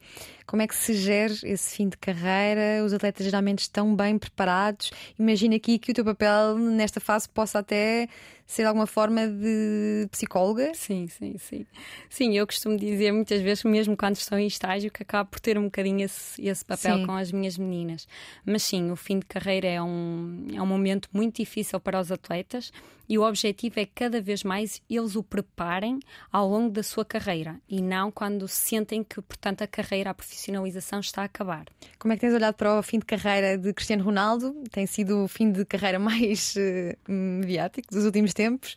[0.47, 2.81] como é que se gera esse fim de carreira?
[2.85, 4.91] Os atletas geralmente estão bem preparados.
[5.19, 8.07] Imagina aqui que o teu papel nesta fase possa até
[8.47, 10.71] ser alguma forma de psicóloga.
[10.73, 11.65] Sim, sim, sim.
[12.09, 15.57] Sim, eu costumo dizer muitas vezes, mesmo quando estou em estágio, que acabo por ter
[15.57, 17.05] um bocadinho esse, esse papel sim.
[17.05, 18.07] com as minhas meninas.
[18.43, 22.09] Mas sim, o fim de carreira é um, é um momento muito difícil para os
[22.09, 22.71] atletas
[23.09, 25.99] e o objetivo é cada vez mais eles o preparem
[26.31, 30.99] ao longo da sua carreira e não quando sentem que, portanto, a carreira, a profissionalização
[30.99, 31.65] está a acabar.
[31.97, 34.53] Como é que tens olhado para o fim de carreira de Cristiano Ronaldo?
[34.71, 38.75] Tem sido o fim de carreira mais uh, mediático dos últimos tempos,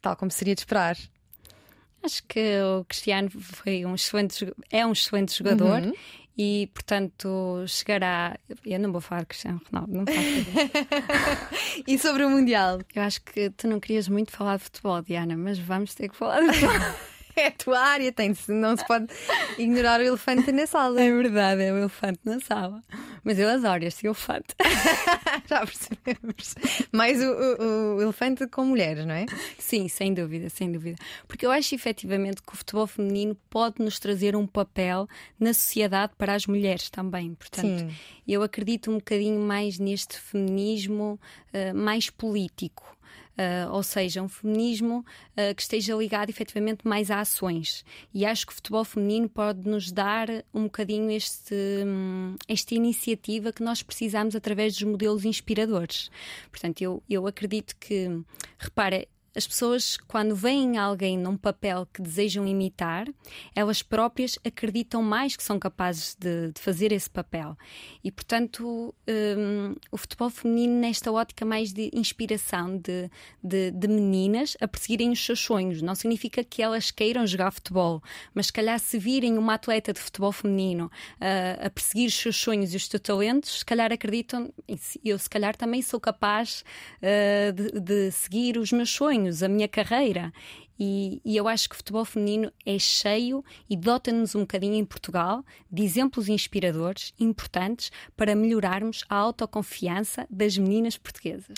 [0.00, 0.96] tal como seria de esperar.
[2.02, 5.92] Acho que o Cristiano foi um excelente, é um excelente jogador uhum.
[6.36, 8.38] e, portanto, chegará.
[8.64, 12.78] Eu não vou falar de Cristiano Ronaldo, não faço E sobre o Mundial?
[12.94, 16.16] Eu acho que tu não querias muito falar de futebol, Diana, mas vamos ter que
[16.16, 16.76] falar de futebol.
[17.40, 19.06] é a tua área, tem não se pode
[19.58, 21.00] ignorar o elefante na sala.
[21.00, 22.82] É verdade, é o elefante na sala.
[23.22, 24.54] Mas eu adoro este elefante.
[25.46, 26.54] Já percebemos.
[26.92, 29.26] Mais o, o, o, elefante com mulheres, não é?
[29.58, 30.96] Sim, sem dúvida, sem dúvida.
[31.26, 36.12] Porque eu acho efetivamente que o futebol feminino pode nos trazer um papel na sociedade
[36.16, 37.34] para as mulheres também.
[37.34, 37.90] Portanto, Sim.
[38.26, 41.18] eu acredito um bocadinho mais neste feminismo
[41.52, 42.97] uh, mais político.
[43.38, 45.04] Uh, ou seja, um feminismo
[45.36, 47.84] uh, que esteja ligado efetivamente mais a ações.
[48.12, 51.54] E acho que o futebol feminino pode nos dar um bocadinho este,
[51.86, 56.10] um, esta iniciativa que nós precisamos através dos modelos inspiradores.
[56.50, 58.08] Portanto, eu, eu acredito que,
[58.58, 63.06] repara, as pessoas, quando veem alguém num papel que desejam imitar,
[63.54, 67.56] elas próprias acreditam mais que são capazes de, de fazer esse papel.
[68.02, 73.10] E, portanto, um, o futebol feminino, nesta ótica mais de inspiração de,
[73.42, 78.02] de, de, meninas a perseguirem os seus sonhos, não significa que elas queiram jogar futebol,
[78.34, 82.36] mas se calhar se virem uma atleta de futebol feminino uh, a perseguir os seus
[82.36, 84.52] sonhos e os seus talentos, se calhar acreditam,
[85.04, 86.64] eu se calhar também sou capaz
[87.02, 90.32] uh, de, seguir os meus sonhos sonhos, a minha carreira.
[90.78, 94.84] E, e, eu acho que o futebol feminino é cheio e dota-nos um bocadinho em
[94.84, 101.56] Portugal de exemplos inspiradores, importantes, para melhorarmos a autoconfiança das meninas portuguesas.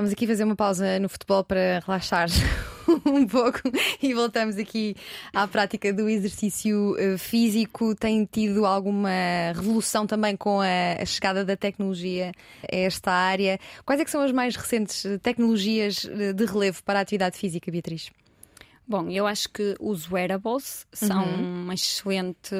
[0.00, 2.26] Vamos aqui fazer uma pausa no futebol para relaxar
[3.04, 3.60] um pouco
[4.02, 4.96] e voltamos aqui
[5.30, 7.94] à prática do exercício eh, físico.
[7.94, 9.10] Tem tido alguma
[9.54, 12.32] revolução também com a, chegada da tecnologia
[12.62, 13.60] a esta área?
[13.84, 18.10] Quais é são as mais recentes tecnologias eh, de relevo para a atividade física, Beatriz?
[18.90, 21.62] Bom, eu acho que os wearables são uhum.
[21.62, 22.56] uma, excelente,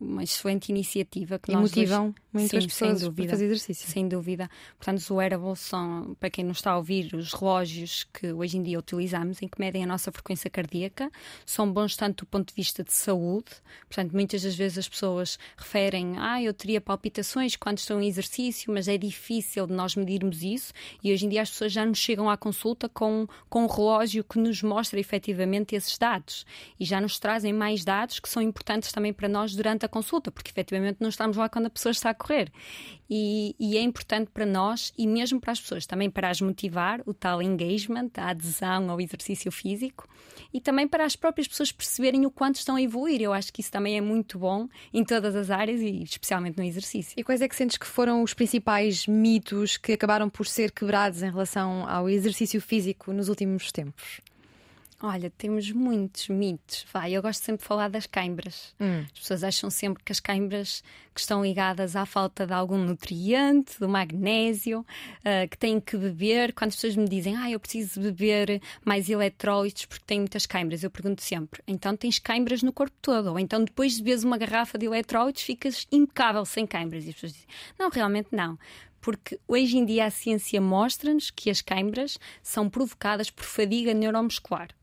[0.00, 3.88] uma excelente iniciativa que e nós motivam muitas Sim, pessoas sem dúvida, a fazer exercício.
[3.88, 4.50] Sem dúvida.
[4.76, 8.62] Portanto, os wearables são, para quem não está a ouvir, os relógios que hoje em
[8.64, 11.08] dia utilizamos em que medem a nossa frequência cardíaca.
[11.46, 13.52] São bons tanto do ponto de vista de saúde.
[13.88, 18.74] Portanto, muitas das vezes as pessoas referem, ah, eu teria palpitações quando estou em exercício,
[18.74, 20.72] mas é difícil de nós medirmos isso.
[21.04, 24.24] E hoje em dia as pessoas já nos chegam à consulta com, com um relógio
[24.24, 26.44] que nos mostra efetivamente efetivamente esses dados
[26.78, 30.30] e já nos trazem mais dados que são importantes também para nós durante a consulta,
[30.30, 32.50] porque efetivamente não estamos lá quando a pessoa está a correr.
[33.08, 37.00] E, e, é importante para nós e mesmo para as pessoas, também para as motivar,
[37.06, 40.08] o tal engagement, a adesão ao exercício físico
[40.52, 43.22] e também para as próprias pessoas perceberem o quanto estão a evoluir.
[43.22, 46.64] Eu acho que isso também é muito bom em todas as áreas e especialmente no
[46.64, 47.14] exercício.
[47.16, 51.22] E quais é que sentes que foram os principais mitos que acabaram por ser quebrados
[51.22, 54.20] em relação ao exercício físico nos últimos tempos?
[55.02, 56.86] Olha, temos muitos mitos.
[56.90, 58.74] Vai, eu gosto sempre de falar das câimbras.
[58.80, 59.04] Hum.
[59.12, 60.82] As pessoas acham sempre que as câimbras
[61.14, 66.54] que estão ligadas à falta de algum nutriente, do magnésio, uh, que têm que beber.
[66.54, 70.82] Quando as pessoas me dizem, ah, eu preciso beber mais eletrólitos porque tenho muitas câimbras,
[70.82, 73.30] eu pergunto sempre, então tens câimbras no corpo todo?
[73.30, 77.04] Ou então depois de beberes uma garrafa de eletrólitos ficas impecável sem câimbras?
[77.04, 78.58] E as pessoas dizem, não, realmente não
[78.98, 84.75] porque hoje em dia a ciência mostra-nos que as câimbras são provocadas por fadiga neuromuscular.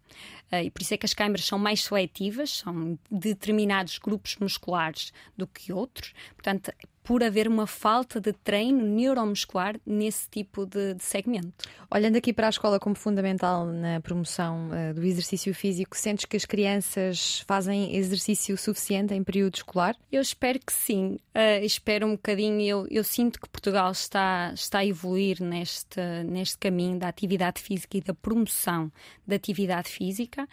[0.53, 5.11] Uh, e por isso é que as câimbras são mais seletivas, são determinados grupos musculares
[5.35, 6.13] do que outros.
[6.35, 6.71] Portanto,
[7.03, 11.51] por haver uma falta de treino neuromuscular nesse tipo de, de segmento.
[11.91, 16.37] Olhando aqui para a escola como fundamental na promoção uh, do exercício físico, sentes que
[16.37, 19.95] as crianças fazem exercício suficiente em período escolar?
[20.11, 21.17] Eu espero que sim.
[21.35, 22.61] Uh, espero um bocadinho.
[22.61, 27.97] Eu, eu sinto que Portugal está, está a evoluir neste, neste caminho da atividade física
[27.97, 28.91] e da promoção
[29.27, 30.47] da atividade física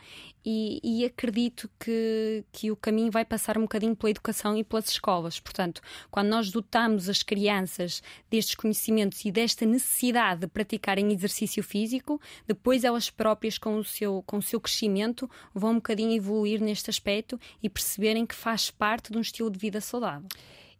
[0.44, 4.88] e, e, acredito que, que o caminho vai passar um bocadinho pela educação e pelas
[4.88, 5.38] escolas.
[5.38, 8.00] Portanto, quando nós dotamos as crianças
[8.31, 14.22] destes conhecimentos e desta necessidade de praticarem exercício físico, depois elas próprias, com o seu,
[14.24, 19.11] com o seu crescimento, vão um bocadinho evoluir neste aspecto e perceberem que faz parte
[19.11, 20.29] de um estilo de vida saudável.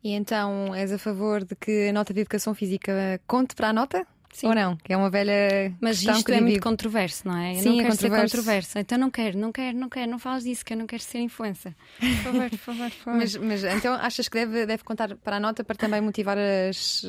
[0.03, 3.73] E então és a favor de que a nota de educação física conte para a
[3.73, 4.07] nota?
[4.33, 4.47] Sim.
[4.47, 4.77] Ou não?
[4.77, 5.75] Que é uma velha.
[5.81, 7.53] Mas isto é muito controverso, não é?
[7.53, 8.79] Eu Sim, não é quero ser controverso.
[8.79, 11.19] Então não quero, não quero, não quero, não falas disso, que eu não quero ser
[11.19, 11.75] influencer.
[11.99, 13.19] Por favor, por favor, por favor.
[13.19, 17.05] Mas, mas então achas que deve, deve contar para a nota para também motivar as,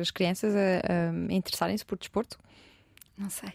[0.00, 2.38] as crianças a, a interessarem-se por desporto?
[3.16, 3.52] Não sei.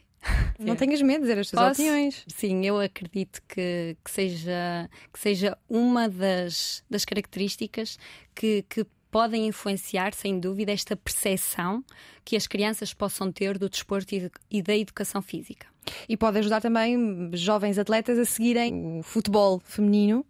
[0.58, 1.82] Não tenhas medo de dizer as tuas Posso?
[1.82, 2.23] opiniões.
[2.28, 7.97] Sim, eu acredito que, que, seja, que seja uma das, das características
[8.34, 11.86] que, que podem influenciar, sem dúvida, esta percepção
[12.26, 14.15] que as crianças possam ter do desporto
[14.49, 15.67] e da educação física.
[16.10, 20.26] E pode ajudar também jovens atletas a seguirem o futebol feminino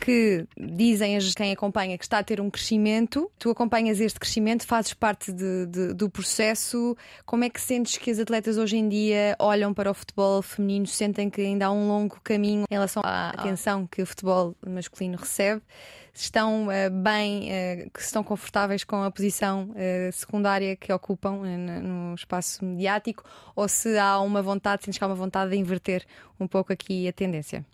[0.00, 3.30] que dizem quem acompanha que está a ter um crescimento.
[3.38, 6.96] Tu acompanhas este crescimento, fazes parte de, de, do processo.
[7.24, 10.86] Como é que sentes que as atletas hoje em dia olham para o futebol feminino?
[10.86, 15.16] Sentem que ainda há um longo caminho em relação à atenção que o futebol masculino
[15.16, 15.62] recebe?
[16.18, 21.42] estão uh, bem, uh, que estão confortáveis com a posição uh, secundária que ocupam
[21.82, 23.22] no espaço mediático
[23.54, 26.04] ou se há uma vontade, sentes que há uma vontade de inverter
[26.40, 27.64] um pouco aqui a tendência?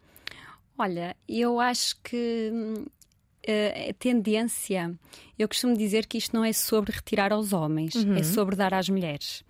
[0.79, 2.51] Olha, eu acho que
[3.91, 4.95] a tendência,
[5.39, 8.17] eu costumo dizer que isto não é sobre retirar aos homens, é uhum.
[8.17, 9.45] é sobre dar às mulheres.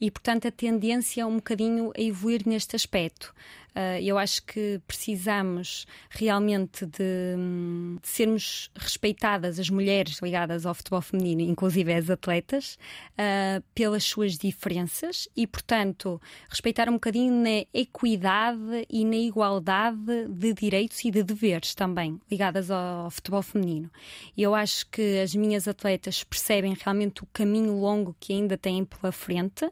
[0.00, 3.34] E, portanto, a tendência é um bocadinho a evoluir neste aspecto.
[3.70, 11.00] Uh, eu acho que precisamos realmente de, de, sermos respeitadas, as mulheres ligadas ao futebol
[11.00, 12.78] feminino, inclusive as atletas,
[13.12, 20.52] uh, pelas suas diferenças e, portanto, respeitar um bocadinho na equidade e na igualdade de
[20.52, 23.90] direitos e de deveres também ligadas ao, ao futebol feminino.
[24.36, 29.12] Eu acho que as minhas atletas percebem realmente o caminho longo que ainda têm pela
[29.12, 29.70] frente,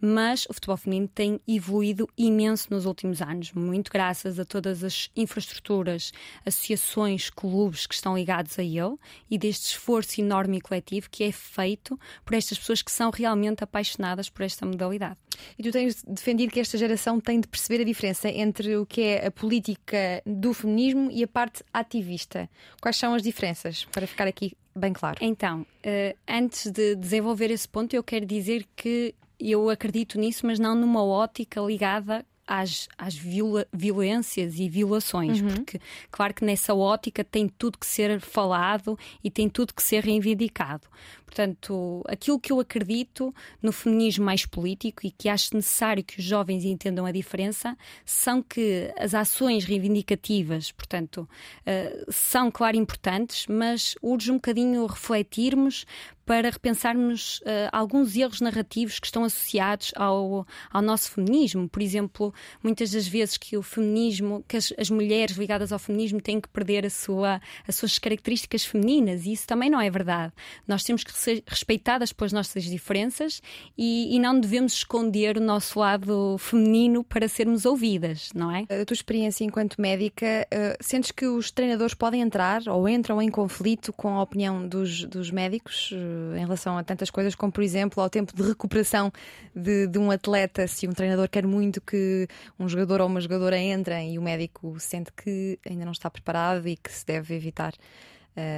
[0.00, 4.82] mas o futebol feminino tem evoluído imenso nos últimos anos anos, muito graças a todas
[4.82, 6.12] as infraestruturas,
[6.44, 8.96] associações, clubes que estão ligados a ele
[9.30, 13.62] e deste esforço enorme e coletivo que é feito por estas pessoas que são realmente
[13.62, 15.16] apaixonadas por esta modalidade.
[15.58, 19.02] E tu tens defendido que esta geração tem de perceber a diferença entre o que
[19.02, 22.48] é a política do feminismo e a parte ativista.
[22.80, 25.18] Quais são as diferenças, para ficar aqui bem claro?
[25.20, 30.58] Então, uh, antes de desenvolver esse ponto, eu quero dizer que eu acredito nisso, mas
[30.58, 35.48] não numa ótica ligada às, às viola, violências e violações, uhum.
[35.48, 35.80] porque,
[36.10, 40.86] claro que nessa ótica tem tudo que ser falado e tem tudo que ser reivindicado.
[41.26, 46.24] Portanto, aquilo que eu acredito no feminismo mais político e que acho necessário que os
[46.24, 51.28] jovens entendam a diferença são que as ações reivindicativas, portanto,
[51.66, 55.84] uh, são, claro, importantes, mas urge um bocadinho refletirmos
[56.26, 61.68] para repensarmos uh, alguns erros narrativos que estão associados ao, ao nosso feminismo.
[61.68, 66.20] Por exemplo, muitas das vezes que o feminismo, que as, as, mulheres ligadas ao feminismo
[66.20, 70.32] têm que perder a sua, as suas características femininas, e isso também não é verdade.
[70.66, 71.15] Nós temos que
[71.46, 73.40] respeitadas pelas nossas diferenças
[73.76, 78.62] e, e não devemos esconder o nosso lado feminino para sermos ouvidas, não é?
[78.62, 83.30] A tua experiência enquanto médica, uh, sentes que os treinadores podem entrar ou entram em
[83.30, 85.90] conflito com a opinião dos, dos médicos?
[85.92, 89.12] Uh, em relação a tantas coisas, como por exemplo ao tempo de recuperação
[89.54, 93.58] de, de, um atleta, se um treinador quer muito que um jogador ou uma jogadora
[93.58, 97.72] entrem e o médico sente que ainda não está preparado e que se deve evitar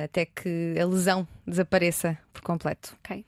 [0.05, 2.97] até que a lesão desapareça por completo.
[3.05, 3.25] Ok.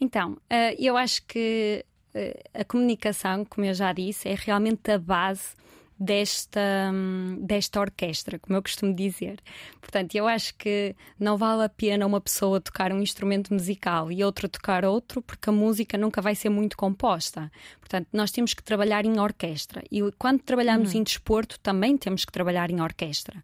[0.00, 4.98] Então, uh, eu acho que uh, a comunicação, como eu já disse, é realmente a
[4.98, 5.54] base
[5.98, 6.92] desta,
[7.38, 9.38] desta orquestra, como eu costumo dizer.
[9.80, 14.24] Portanto, eu acho que não vale a pena uma pessoa tocar um instrumento musical e
[14.24, 17.50] outra tocar outro, porque a música nunca vai ser muito composta.
[17.80, 19.82] Portanto, nós temos que trabalhar em orquestra.
[19.90, 21.00] E quando trabalhamos uhum.
[21.00, 23.42] em desporto, também temos que trabalhar em orquestra.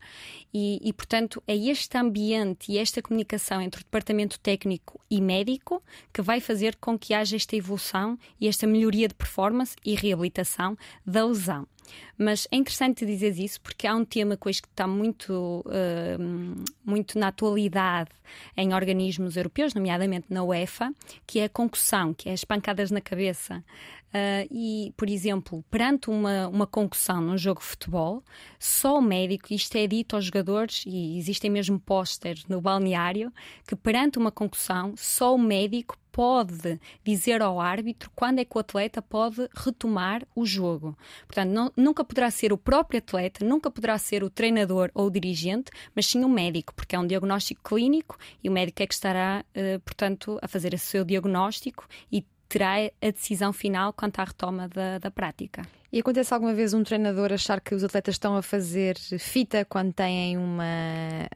[0.53, 5.83] E, e, portanto, é este ambiente e esta comunicação entre o departamento técnico e médico
[6.13, 10.77] que vai fazer com que haja esta evolução e esta melhoria de performance e reabilitação
[11.07, 11.67] da lesão.
[12.17, 17.19] Mas é interessante dizer isso porque há um tema que hoje está muito, uh, muito
[17.19, 18.11] na atualidade
[18.57, 20.93] em organismos europeus, nomeadamente na UEFA,
[21.27, 23.65] que é a concussão, que é as pancadas na cabeça.
[24.09, 28.23] Uh, e, por exemplo, perante uma, uma concussão num jogo de futebol,
[28.59, 33.31] só o médico, isto é dito aos jogadores, e existem mesmo pósteres no balneário,
[33.67, 38.59] que perante uma concussão, só o médico pode dizer ao árbitro quando é que o
[38.59, 40.99] atleta pode retomar o jogo.
[41.27, 45.11] Portanto, não, nunca poderá ser o próprio atleta, nunca poderá ser o treinador ou o
[45.11, 48.95] dirigente, mas sim o médico, porque é um diagnóstico clínico e o médico é que
[48.95, 54.25] estará, uh, portanto, a fazer o seu diagnóstico e terá a decisão final quanto à
[54.25, 55.63] retoma da, da prática.
[55.93, 59.93] E acontece alguma vez um treinador achar que os atletas estão a fazer fita quando
[59.93, 60.65] têm uma,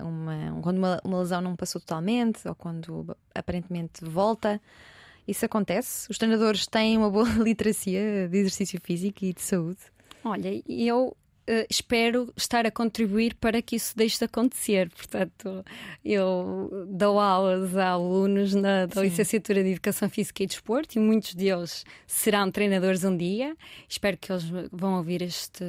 [0.01, 4.61] uma quando uma, uma lesão não passou totalmente ou quando aparentemente volta?
[5.27, 6.11] Isso acontece?
[6.11, 9.81] Os treinadores têm uma boa literacia de exercício físico e de saúde?
[10.25, 11.17] Olha, eu
[11.53, 14.89] Uh, espero estar a contribuir para que isso deixe de acontecer.
[14.91, 15.63] Portanto,
[16.03, 21.35] eu dou aulas a alunos na da licenciatura de Educação Física e Desporto e muitos
[21.35, 23.55] deles serão treinadores um dia.
[23.87, 25.65] Espero que eles vão ouvir este,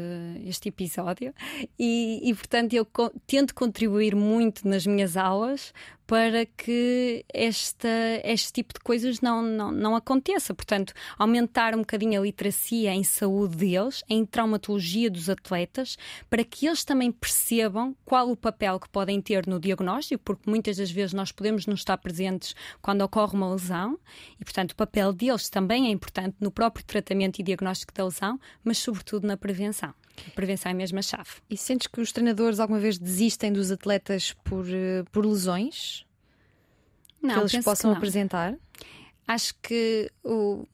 [0.45, 1.33] este episódio.
[1.77, 5.73] E, e portanto, eu co tento contribuir muito nas minhas aulas
[6.05, 7.87] para que esta,
[8.23, 10.53] este tipo de coisas não, não, não aconteça.
[10.53, 15.97] Portanto, aumentar um bocadinho a literacia em saúde deles, em traumatologia dos atletas,
[16.29, 20.77] para que eles também percebam qual o papel que podem ter no diagnóstico, porque muitas
[20.77, 23.97] das vezes nós podemos não estar presentes quando ocorre uma lesão,
[24.39, 28.39] e portanto o papel deles também é importante no próprio tratamento e diagnóstico da lesão,
[28.63, 29.93] mas sobretudo na prevenção.
[30.27, 31.29] A prevenção é mesmo a chave.
[31.49, 36.05] E sentes que os treinadores alguma vez desistem dos atletas por, eh, por lesões?
[37.21, 38.55] Não, que eles possam que apresentar?
[39.27, 40.67] Acho que o,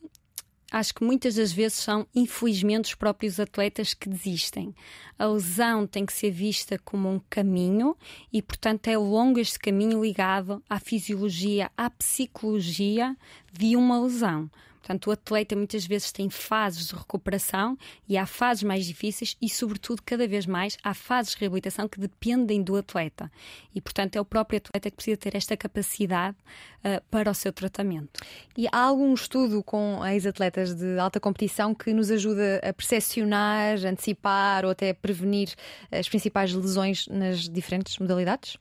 [0.72, 4.74] acho que muitas das vezes são, infelizmente, os próprios atletas que desistem.
[5.18, 7.96] A lesão tem que ser vista como um caminho
[8.34, 13.16] e, portanto, é longo este caminho ligado à fisiologia, à psicologia
[13.52, 14.50] de uma lesão.
[14.90, 17.78] Portanto, o atleta muitas vezes tem fases de recuperação
[18.08, 22.00] e há fases mais difíceis e, sobretudo, cada vez mais há fases de reabilitação que
[22.00, 23.32] dependem do atleta.
[23.76, 26.36] E, portanto, é o próprio atleta que precisa ter esta capacidade
[26.80, 28.20] uh, para o seu tratamento.
[28.58, 34.66] E há algum estudo com ex-atletas de alta competição que nos ajuda a percepcionar, antecipar
[34.66, 35.54] ou até prevenir
[35.92, 38.58] as principais lesões nas diferentes modalidades?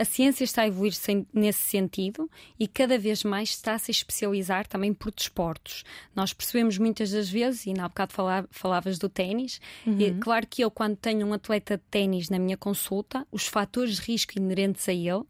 [0.00, 0.92] A ciência está a evoluir
[1.32, 5.84] nesse sentido e cada vez mais está a se especializar também por desportos.
[6.14, 8.12] Nós percebemos muitas das vezes, e na bocado
[8.50, 10.20] falavas do ténis, uhum.
[10.20, 14.02] claro que eu, quando tenho um atleta de ténis na minha consulta, os fatores de
[14.02, 15.24] risco inerentes a ele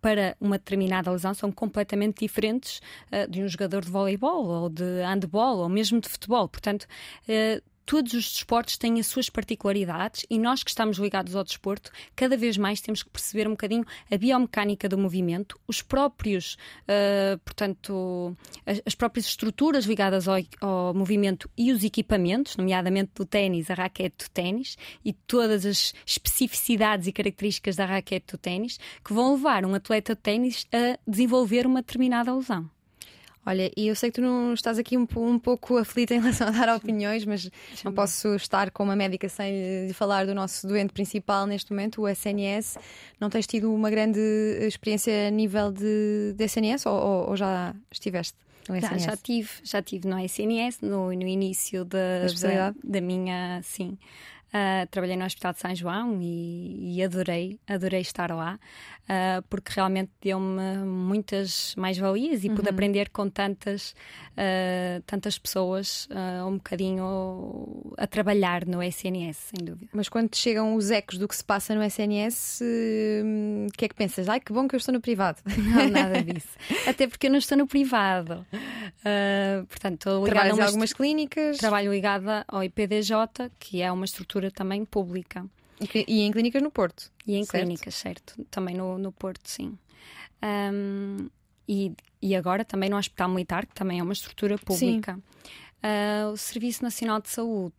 [0.00, 2.80] para uma determinada lesão são completamente diferentes
[3.12, 6.48] uh, de um jogador de voleibol ou de handball ou mesmo de futebol.
[6.48, 6.86] Portanto,
[7.28, 11.90] uh, todos os desportos têm as suas particularidades e nós que estamos ligados ao desporto,
[12.14, 16.54] cada vez mais temos que perceber um bocadinho a biomecânica do movimento, os próprios,
[16.84, 23.24] uh, portanto, as, as, próprias estruturas ligadas ao, ao, movimento e os equipamentos, nomeadamente do
[23.24, 28.78] ténis, a raquete do ténis e todas as especificidades e características da raquete do ténis
[29.04, 32.70] que vão levar um atleta de ténis a desenvolver uma determinada lesão.
[33.44, 36.48] Olha, e eu sei que tu não estás aqui um, um pouco aflita em relação
[36.48, 37.50] a dar opiniões, mas
[37.84, 42.08] não posso estar com uma médica sem falar do nosso doente principal neste momento, o
[42.08, 42.78] SNS.
[43.18, 44.20] Não tens tido uma grande
[44.60, 48.36] experiência a nível de, de SNS ou, ou, ou já estiveste?
[48.68, 49.02] No SNS?
[49.02, 53.98] Já, já tive, já tive no SNS, no, no início da, da, da minha, sim,
[54.50, 58.58] Uh, trabalhei no Hospital de São João e, e adorei, adorei estar lá,
[59.04, 62.56] uh, porque realmente deu-me muitas mais-valias e uhum.
[62.56, 63.94] pude aprender com tantas,
[64.32, 66.08] uh, tantas pessoas
[66.48, 69.88] um bocadinho a trabalhar no SNS, sem dúvida.
[69.92, 73.88] Mas quando chegam os ecos do que se passa no SNS, hum, o que é
[73.88, 74.28] que pensas?
[74.28, 75.38] Ai, que bom que eu estou no privado.
[75.46, 76.48] Não, nada disso.
[76.86, 78.44] Até porque eu não estou no privado.
[79.68, 81.58] portanto, estou ligada a algumas clínicas.
[81.58, 85.44] Trabalho ligada ao IPDJ, que é uma estrutura também pública.
[86.06, 87.10] E, em clínicas no Porto?
[87.26, 87.64] E em certo?
[87.64, 88.46] clínicas, certo.
[88.50, 89.76] Também no, no Porto, sim.
[90.42, 91.28] Um,
[91.66, 95.18] e, e agora também no Hospital Militar, que também é uma estrutura pública.
[95.82, 97.74] Uh, o Serviço Nacional de Saúde,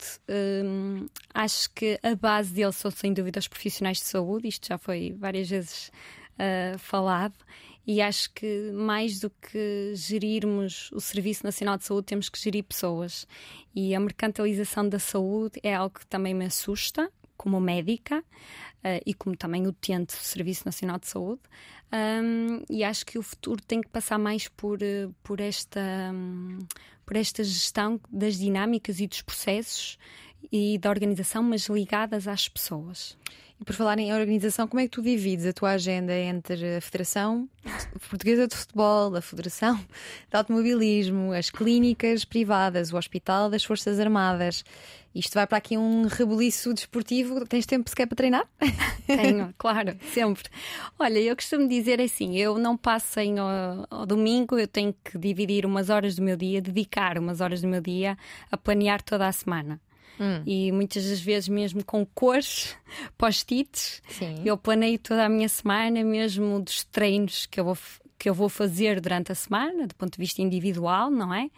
[0.65, 4.77] um, acho que a base dele são sem dúvida os profissionais de saúde, isto já
[4.79, 5.91] foi várias vezes
[6.33, 7.35] uh, falado,
[7.85, 12.63] e acho que mais do que gerirmos o Serviço Nacional de Saúde, temos que gerir
[12.63, 13.27] pessoas.
[13.73, 17.11] E a mercantilização da saúde é algo que também me assusta,
[17.41, 21.41] como médica uh, e como também utente do Serviço Nacional de Saúde.
[21.91, 25.81] Um, e acho que o futuro tem que passar mais por, uh, por, esta,
[26.13, 26.59] um,
[27.03, 29.97] por esta gestão das dinâmicas e dos processos
[30.51, 33.17] e da organização, mas ligadas às pessoas.
[33.61, 36.81] E por falar em organização, como é que tu divides a tua agenda entre a
[36.81, 37.47] Federação
[38.09, 44.65] Portuguesa de Futebol, a Federação de Automobilismo, as clínicas privadas, o Hospital das Forças Armadas?
[45.13, 47.45] Isto vai para aqui um rebuliço desportivo.
[47.45, 48.47] Tens tempo sequer para treinar?
[49.05, 50.45] Tenho, claro, sempre.
[50.97, 55.19] Olha, eu costumo dizer assim: eu não passo em, ao, ao, domingo, eu tenho que
[55.19, 58.17] dividir umas horas do meu dia, dedicar umas horas do meu dia
[58.49, 59.79] a planear toda a semana.
[60.21, 60.43] Hum.
[60.45, 62.77] E muitas das vezes, mesmo com cores,
[63.17, 64.03] post-its,
[64.45, 67.77] eu planeio toda a minha semana, mesmo dos treinos que eu vou
[68.21, 71.49] que eu vou fazer durante a semana, do ponto de vista individual, não é?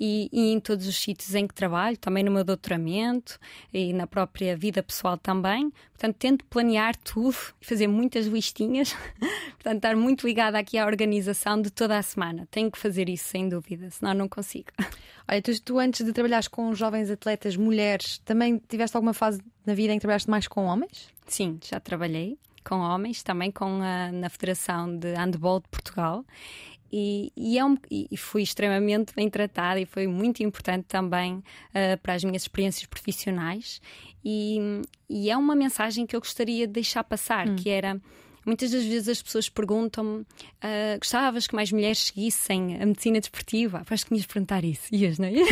[0.00, 3.38] E, e, em todos os sítios em que trabalho, também no meu doutoramento
[3.70, 5.70] e na própria vida pessoal também.
[5.90, 8.96] Portanto, tento planear tudo e fazer muitas listinhas.
[9.60, 12.48] Portanto, estar muito ligada aqui à organização de toda a semana.
[12.50, 14.68] Tenho que fazer isso, sem dúvida, senão não consigo.
[15.28, 19.74] Olha, tu, tu antes de trabalhares com jovens atletas mulheres, também tiveste alguma fase na
[19.74, 21.10] vida em que trabalhaste mais com homens?
[21.26, 26.24] Sim, já trabalhei com homens, também com a, na Federação de Handball de Portugal.
[26.92, 31.98] E, e, é um, e, fui extremamente bem tratada e foi muito importante também uh,
[32.02, 33.80] para as minhas experiências profissionais.
[34.24, 37.56] E, e, é uma mensagem que eu gostaria de deixar passar, hum.
[37.56, 38.00] que era
[38.44, 43.82] muitas das vezes as pessoas perguntam-me uh, gostavas que mais mulheres seguissem a medicina desportiva?
[43.88, 44.94] Acho que me ias perguntar isso.
[44.94, 45.32] Ias, não é?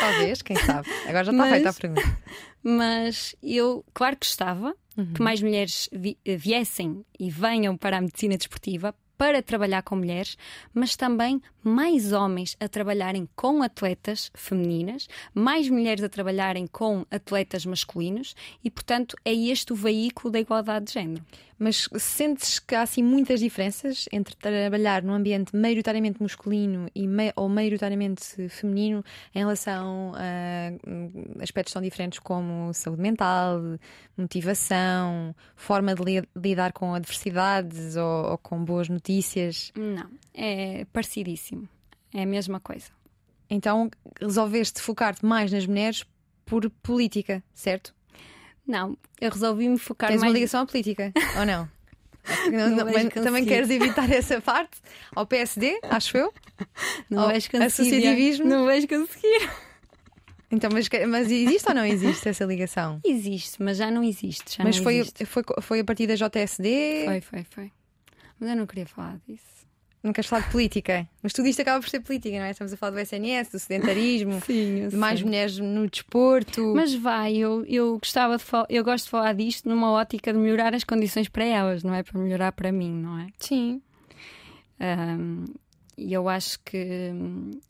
[0.00, 0.88] Talvez, quem sabe.
[1.06, 2.18] Agora já está feita a pergunta.
[2.62, 5.12] Mas eu, claro que gostava uhum.
[5.12, 10.36] que mais mulheres vi viessem e venham para a medicina desportiva para trabalhar com mulheres,
[10.74, 17.64] mas também mais homens a trabalharem com atletas femininas, mais mulheres a trabalharem com atletas
[17.64, 21.24] masculinos e, portanto, é este o veículo da igualdade de género.
[21.56, 27.32] Mas sentes que há assim muitas diferenças entre trabalhar num ambiente maioritariamente masculino e me
[27.36, 33.60] ou maioritariamente feminino em relação a hum, aspectos tão diferentes como saúde mental,
[34.16, 39.11] motivação, forma de li lidar com adversidades ou, ou com boas notícias?
[39.76, 41.68] Não, é parecidíssimo.
[42.14, 42.90] É a mesma coisa.
[43.48, 43.90] Então
[44.20, 46.04] resolveste focar-te mais nas mulheres
[46.44, 47.94] por política, certo?
[48.66, 50.30] Não, eu resolvi me focar Tens mais.
[50.30, 51.68] uma ligação à política, ou não?
[52.52, 54.80] Não, não, não também queres evitar essa parte?
[55.12, 56.32] Ao PSD, acho eu?
[57.10, 57.64] Não vais conseguir.
[57.64, 58.46] Associativismo?
[58.46, 59.50] Não vais conseguir.
[60.48, 63.00] Então, mas, mas existe ou não existe essa ligação?
[63.04, 64.56] Existe, mas já não existe.
[64.56, 65.24] Já mas não foi, existe.
[65.24, 67.06] foi, foi a partir da JSD?
[67.06, 67.72] Foi, foi, foi.
[68.42, 69.62] Mas eu não queria falar disso.
[70.02, 71.08] Não queres falar de política?
[71.22, 72.50] Mas tudo isto acaba por ser política, não é?
[72.50, 76.74] Estamos a falar do SNS, do sedentarismo, Sim, de mais mulheres no desporto.
[76.74, 80.74] Mas vai, eu, eu gostava de eu gosto de falar disto numa ótica de melhorar
[80.74, 83.28] as condições para elas, não é para melhorar para mim, não é?
[83.38, 83.80] Sim.
[84.80, 85.44] Um,
[85.96, 87.12] e eu acho que,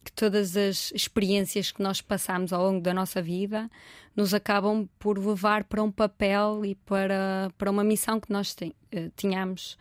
[0.03, 3.71] que, todas as experiências que nós passamos ao longo da nossa vida
[4.17, 8.75] nos acabam por levar para um papel e para, para uma missão que nós te,
[8.95, 9.77] uh, tínhamos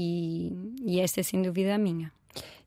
[0.00, 0.52] e,
[0.86, 2.12] e esta é sem dúvida a minha.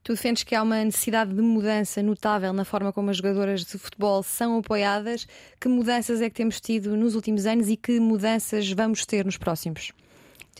[0.03, 3.77] Tu defendes que há uma necessidade de mudança notável na forma como as jogadoras de
[3.77, 5.25] futebol são apoiadas.
[5.59, 9.37] Que mudanças é que temos tido nos últimos anos e que mudanças vamos ter nos
[9.37, 9.93] próximos?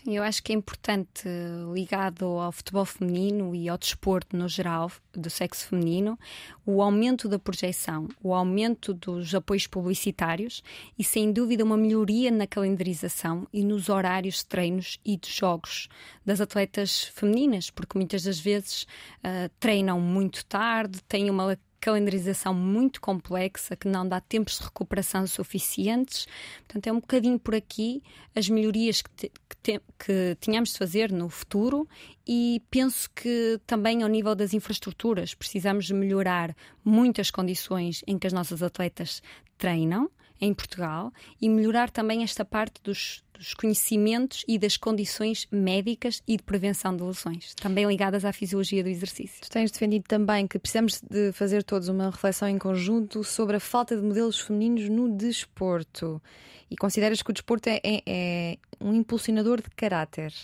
[0.04, 1.28] Eu acho que é importante,
[1.72, 6.18] ligado ao futebol feminino e ao desporto no geral, do sexo feminino,
[6.66, 10.60] o aumento da projeção, o aumento dos apoios publicitários
[10.98, 15.88] e, sem dúvida, uma melhoria na calendarização e nos horários de treinos e de jogos
[16.26, 18.82] das atletas femininas, porque muitas das vezes
[19.18, 25.26] uh, treinam muito tarde, têm uma calendarização muito complexa que não dá tempos de recuperação
[25.26, 26.28] suficientes.
[26.64, 28.00] Portanto, é um bocadinho por aqui
[28.36, 31.88] as melhorias que, que, te, que tínhamos de fazer no futuro
[32.24, 36.54] e penso que também ao nível das infraestruturas precisamos melhorar
[36.84, 39.20] muitas condições em que as nossas atletas
[39.58, 40.08] treinam
[40.42, 46.36] em Portugal e melhorar também esta parte dos, dos conhecimentos e das condições médicas e
[46.36, 49.40] de prevenção de lesões, também ligadas à fisiologia do exercício.
[49.40, 53.60] Tu tens defendido também que precisamos de fazer todos uma reflexão em conjunto sobre a
[53.60, 56.20] falta de modelos femininos no desporto.
[56.68, 60.34] E consideras que o desporto é, é, é um impulsionador de caráter?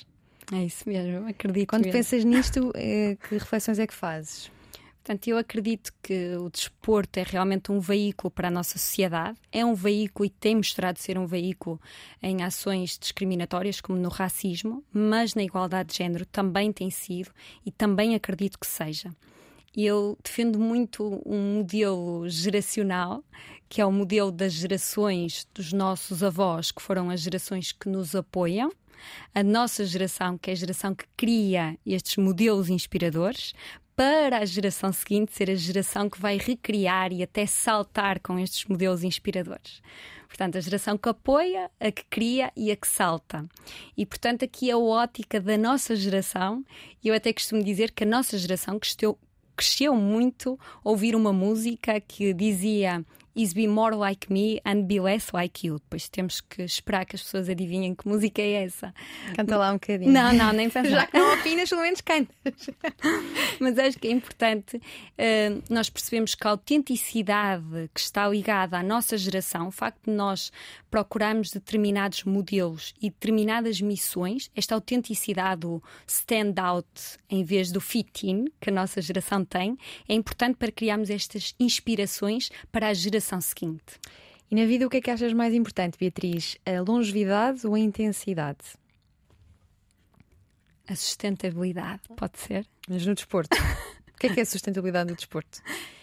[0.52, 1.68] É isso mesmo, acredito.
[1.68, 1.98] Quando mesmo.
[1.98, 4.50] pensas nisto, eh, que reflexões é que fazes?
[5.08, 9.64] Portanto, eu acredito que o desporto é realmente um veículo para a nossa sociedade, é
[9.64, 11.80] um veículo e tem mostrado ser um veículo
[12.22, 17.30] em ações discriminatórias, como no racismo, mas na igualdade de género também tem sido
[17.64, 19.10] e também acredito que seja.
[19.74, 23.24] Eu defendo muito um modelo geracional,
[23.66, 28.14] que é o modelo das gerações dos nossos avós, que foram as gerações que nos
[28.14, 28.70] apoiam,
[29.34, 33.54] a nossa geração, que é a geração que cria estes modelos inspiradores,
[33.98, 38.64] para a geração seguinte ser a geração que vai recriar e até saltar com estes
[38.66, 39.82] modelos inspiradores.
[40.28, 43.44] Portanto, a geração que apoia, a que cria e a que salta.
[43.96, 46.64] E, portanto, aqui a ótica da nossa geração,
[47.02, 49.18] e eu até costumo dizer que a nossa geração cresceu,
[49.56, 53.04] cresceu muito ouvir uma música que dizia
[53.36, 55.78] Is Be More Like Me and Be Less Like You.
[55.78, 58.92] Depois temos que esperar que as pessoas adivinhem que música é essa.
[59.36, 60.10] Canta lá um bocadinho.
[60.10, 60.88] Não, não, nem pensar.
[60.90, 62.70] Já que não opinas, pelo menos cantas.
[63.60, 68.82] Mas acho que é importante uh, nós percebemos que a autenticidade que está ligada à
[68.82, 70.50] nossa geração, o facto de nós
[70.90, 76.88] procurarmos determinados modelos e determinadas missões, esta autenticidade, o stand out
[77.30, 79.76] em vez do fit in que a nossa geração tem,
[80.08, 83.98] é importante para criarmos estas inspirações para a geração seguinte.
[84.50, 86.56] E na vida, o que é que achas mais importante, Beatriz?
[86.64, 88.58] A longevidade ou a intensidade?
[90.88, 92.66] A sustentabilidade, pode ser?
[92.88, 93.54] Mas no desporto.
[94.14, 95.60] o que é que é a sustentabilidade no desporto?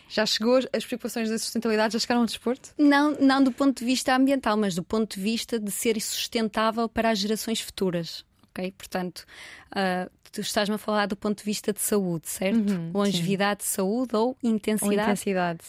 [0.08, 2.70] Já chegou, as preocupações da sustentabilidade já chegaram ao desporto?
[2.78, 6.88] Não, não do ponto de vista ambiental, mas do ponto de vista de ser sustentável
[6.88, 8.24] para as gerações futuras.
[8.52, 8.72] Ok?
[8.78, 9.26] Portanto,
[9.72, 12.70] uh, tu estás-me a falar do ponto de vista de saúde, certo?
[12.70, 15.00] Uhum, Longevidade de saúde ou intensidade?
[15.00, 15.66] Ou intensidade.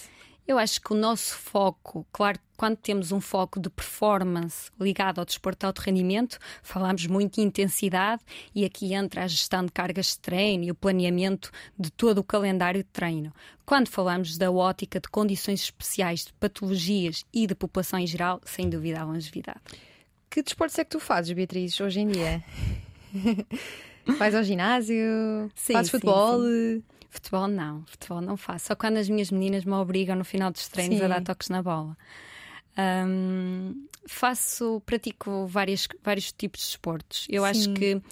[0.47, 5.25] Eu acho que o nosso foco, claro, quando temos um foco de performance ligado ao
[5.25, 8.23] desporto de alto rendimento, falamos muito de intensidade
[8.55, 12.25] e aqui entra a gestão de cargas de treino e o planeamento de todo o
[12.25, 13.33] calendário de treino.
[13.65, 18.71] Quando falamos da ótica de condições especiais, de patologias e de população em geral, sem
[18.71, 19.61] dúvida a longevidade.
[20.31, 22.45] Que desportos é que tu fazes, Beatriz, hoje em dia?
[24.19, 25.51] Vais ao ginásio?
[25.57, 26.41] Sim, fazes futebol?
[26.41, 26.96] Sim, sim.
[27.17, 28.67] Futebol não, futebol não faço.
[28.67, 31.05] Só quando as minhas meninas me obrigam no final dos treinos Sim.
[31.05, 31.97] a dar toques na bola.
[32.79, 37.27] Um, faço, pratico várias, vários tipos de esportes.
[37.31, 37.49] Eu Sim.
[37.49, 38.03] acho que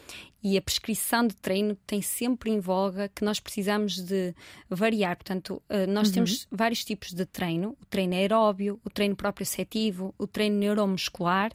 [0.45, 4.35] e a prescrição de treino tem sempre em voga que nós precisamos de
[4.69, 5.17] variar.
[5.17, 6.15] Portanto, eh, nós uhum.
[6.15, 11.51] temos vários tipos de treino: o treino aeróbio, o treino proprioceptivo, o treino neuromuscular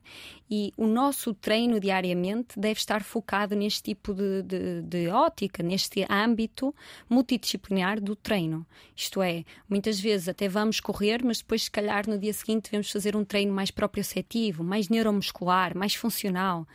[0.50, 6.04] e o nosso treino diariamente deve estar focado neste tipo de, de, de ótica, neste
[6.10, 6.74] âmbito
[7.08, 8.66] multidisciplinar do treino.
[8.96, 12.92] Isto é, muitas vezes até vamos correr, mas depois, se calhar, no dia seguinte devemos
[12.92, 16.66] fazer um treino mais proprioceptivo, mais neuromuscular, mais funcional.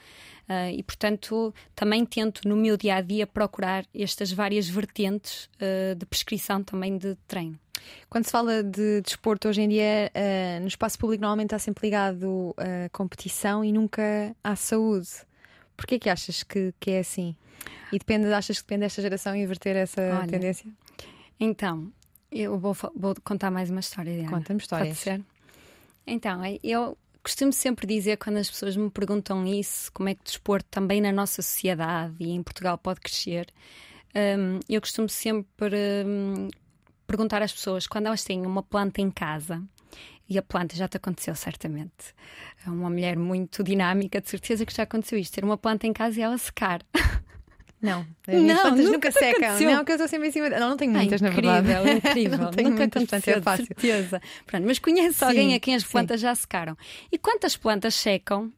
[0.48, 5.94] Uh, e, portanto, também tento no meu dia a dia procurar estas várias vertentes uh,
[5.94, 7.58] de prescrição também de treino.
[8.08, 11.86] Quando se fala de desporto hoje em dia, uh, no espaço público normalmente está sempre
[11.86, 15.08] ligado à competição e nunca à saúde.
[15.76, 17.34] Porquê que achas que, que é assim?
[17.90, 20.70] E depende, achas que depende desta geração inverter essa Olha, tendência?
[21.40, 21.90] Então,
[22.30, 24.28] eu vou, vou, contar mais uma história.
[24.28, 24.98] Conta-me histórias.
[24.98, 25.22] Pode ser?
[26.06, 30.24] Então, eu costumo sempre dizer, quando as pessoas me perguntam isso, como é que o
[30.24, 33.48] desporto também na nossa sociedade e em Portugal pode crescer,
[34.14, 36.48] um, eu costumo sempre um,
[37.06, 39.60] perguntar às pessoas quando elas têm uma planta em casa.
[40.28, 42.14] E a planta já te aconteceu, certamente.
[42.66, 45.92] É uma mulher muito dinâmica, de certeza que já aconteceu isto: ter uma planta em
[45.92, 46.80] casa e ela secar.
[47.84, 49.44] Não, as minhas não, plantas nunca, nunca secam.
[49.44, 49.70] Aconteceu.
[49.70, 50.48] Não, que eu estou sempre em cima.
[50.48, 51.98] Não, não tenho muitas, ah, incrível, na verdade.
[51.98, 53.66] Incrível, não tenho nunca muitas, portanto é fácil.
[53.66, 54.22] certeza.
[54.46, 56.26] Pronto, mas conhece sim, alguém a quem as plantas sim.
[56.26, 56.78] já secaram.
[57.12, 58.50] E quantas plantas secam?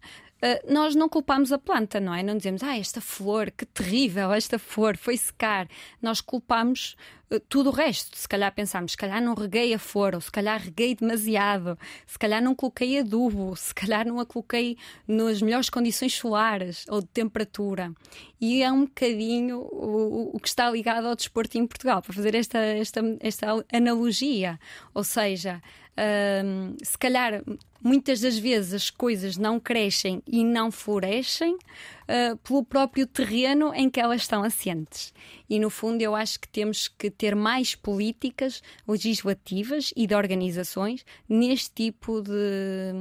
[0.47, 2.23] Uh, nós não culpamos a planta, não é?
[2.23, 5.67] Não dizemos, ah, esta flor, que terrível, esta flor foi secar.
[6.01, 6.95] Nós culpamos
[7.33, 8.17] uh, tudo o resto.
[8.17, 11.77] Se calhar pensamos, se calhar não reguei a flor, ou se calhar reguei demasiado,
[12.07, 14.79] se calhar não coloquei adubo, se calhar não a coloquei
[15.09, 17.93] nas melhores condições solares ou de temperatura.
[18.41, 22.37] E é um bocadinho o, o que está ligado ao desporto em Portugal, para fazer
[22.37, 24.61] esta, esta, esta analogia.
[24.95, 25.61] Ou seja,
[25.97, 27.43] uh, se calhar
[27.83, 33.91] muitas das vezes as coisas não crescem e não florescem uh, pelo próprio terreno em
[33.91, 35.13] que elas estão assentes.
[35.49, 41.05] E no fundo eu acho que temos que ter mais políticas legislativas e de organizações
[41.29, 42.93] neste tipo de,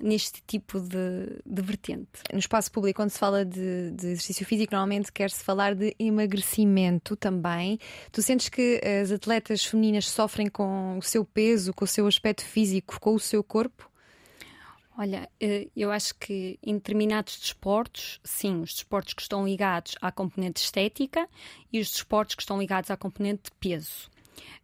[0.00, 2.08] neste tipo de, de vertente.
[2.32, 7.14] No espaço público, quando se fala de, de exercício físico, normalmente quer-se falar de emagrecimento
[7.16, 7.78] também.
[8.10, 12.44] Tu sentes que as atletas femininas sofrem com o seu peso, com o seu aspecto
[12.44, 13.91] físico, com o seu corpo?
[14.96, 20.12] Olha, eh, eu acho que em determinados desportos, sim, os desportos que estão ligados à
[20.12, 21.28] componente estética
[21.72, 24.10] e os desportos que estão ligados à componente de peso.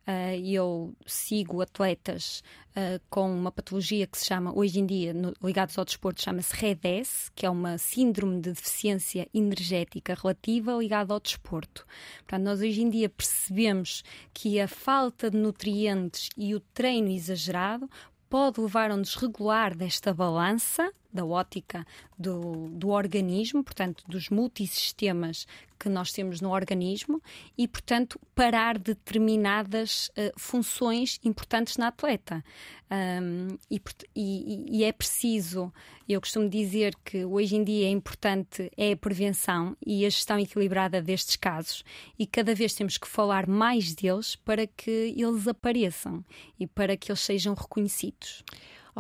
[0.07, 5.77] Uh, eu sigo atletas uh, com uma patologia que se chama, hoje em dia, ligados
[5.77, 11.87] ao desporto, chama-se REDES, que é uma síndrome de deficiência energética relativa ligada ao desporto.
[12.21, 14.03] Portanto, nós hoje em dia percebemos
[14.33, 17.89] que a falta de nutrientes e o treino exagerado
[18.29, 21.85] pode levar a um desregular desta balança da ótica
[22.17, 27.21] do, do organismo, portanto, dos multisistemas que nós temos no organismo
[27.57, 32.45] e, portanto, parar determinadas uh, funções importantes na atleta.
[32.91, 33.81] Um, e,
[34.15, 35.73] e, e, é preciso,
[36.09, 40.39] eu costumo dizer que hoje em dia é importante é a prevenção e a gestão
[40.39, 41.85] equilibrada destes casos
[42.19, 46.25] e cada vez temos que falar mais deles para que eles apareçam
[46.59, 48.45] e para que eles sejam reconhecidos.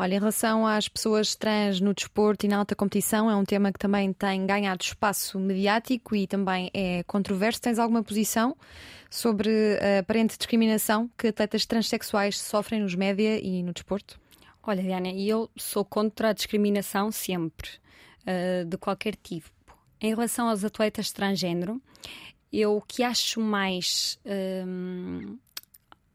[0.00, 3.72] Olha, em relação às pessoas trans no desporto e na alta competição, é um tema
[3.72, 7.60] que também tem ganhado espaço mediático e também é controverso.
[7.60, 8.56] Tens alguma posição
[9.10, 14.20] sobre a aparente discriminação que atletas transexuais sofrem nos média e no desporto?
[14.62, 17.68] Olha, Diana, eu sou contra a discriminação sempre,
[18.22, 19.50] uh, de qualquer tipo.
[20.00, 21.82] Em relação aos atletas transgênero,
[22.52, 25.36] eu o que acho mais uh,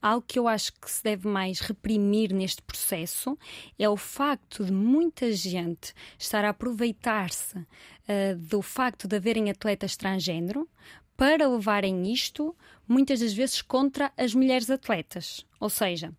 [0.03, 3.39] Algo que eu acho que se deve mais reprimir neste processo
[3.79, 9.95] é o facto de muita gente estar a aproveitar-se uh, do facto de haverem atletas
[9.95, 10.67] transgênero
[11.15, 12.53] para levarem isto
[12.85, 15.45] muitas das vezes contra as mulheres atletas.
[15.57, 16.11] Ou seja,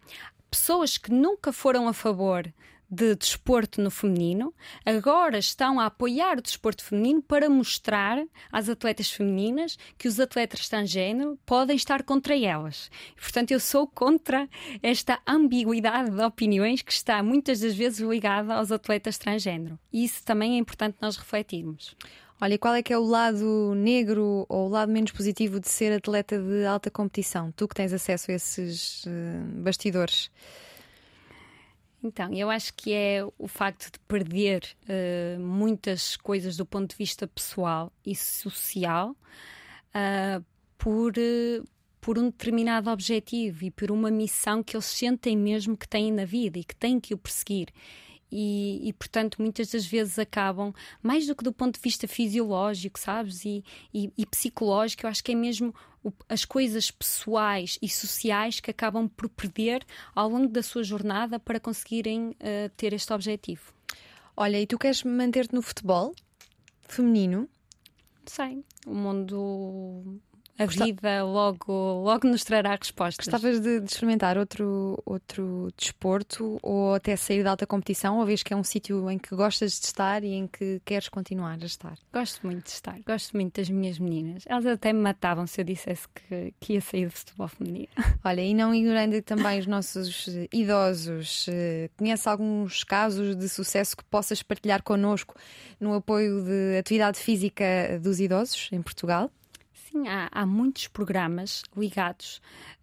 [0.51, 2.51] pessoas que nunca foram a favor
[2.91, 4.55] de desporto no feminino,
[4.85, 10.69] agora estão a apoiar o desporto feminino para mostrar às atletas femininas que os atletas
[10.69, 12.91] transgênero podem estar contra elas.
[13.17, 14.49] Portanto, eu sou contra
[14.83, 19.79] esta ambiguidade de opiniões que está muitas das vezes ligada aos atletas transgênero.
[19.93, 21.97] Isso também é importante nós refletirmos.
[22.41, 25.93] Olha, qual é que é o lado negro ou o lado menos positivo de ser
[25.93, 27.53] atleta de alta competição?
[27.53, 30.31] Tu que tens acesso a esses uh, bastidores.
[32.05, 36.97] Então, eu acho que é o facto de perder uh, muitas coisas do ponto de
[36.97, 39.17] vista pessoal e social
[39.89, 40.45] uh,
[40.77, 41.65] por, uh,
[42.03, 46.27] por um determinado objetivo e por uma missão que eles sentem mesmo que têm na
[46.27, 47.69] vida e que têm que o perseguir.
[48.31, 52.99] E, e, portanto, muitas das vezes acabam, mais do que do ponto de vista fisiológico,
[52.99, 55.75] sabes, e, e, e psicológico, eu acho que é mesmo
[56.29, 59.85] as coisas pessoais e sociais que acabam por perder
[60.15, 63.73] ao longo da sua jornada para conseguirem uh, ter este objetivo.
[64.37, 66.15] Olha, e tu queres manter-te no futebol
[66.83, 67.49] feminino?
[68.27, 70.21] Sei, o mundo
[70.59, 73.27] a vida logo, logo nos trará respostas.
[73.27, 78.43] Gostavas de, de, experimentar outro, outro desporto ou até sair da alta competição, ou vês
[78.43, 81.67] que é um sítio em que gostas de estar e em que queres continuar a
[81.67, 81.99] estar?
[82.13, 84.45] Gosto muito de estar, gosto muito das minhas meninas.
[84.47, 87.89] Elas até me matavam se eu dissesse que, que ia sair do futebol feminino.
[88.25, 94.05] Olha, e não ignorando também os nossos idosos, eh, conhece alguns casos de sucesso que
[94.05, 95.35] possas partilhar connosco
[95.81, 97.65] no apoio de atividade física
[98.01, 99.31] dos idosos em Portugal?
[99.95, 102.39] Sim, há, há muitos programas ligados,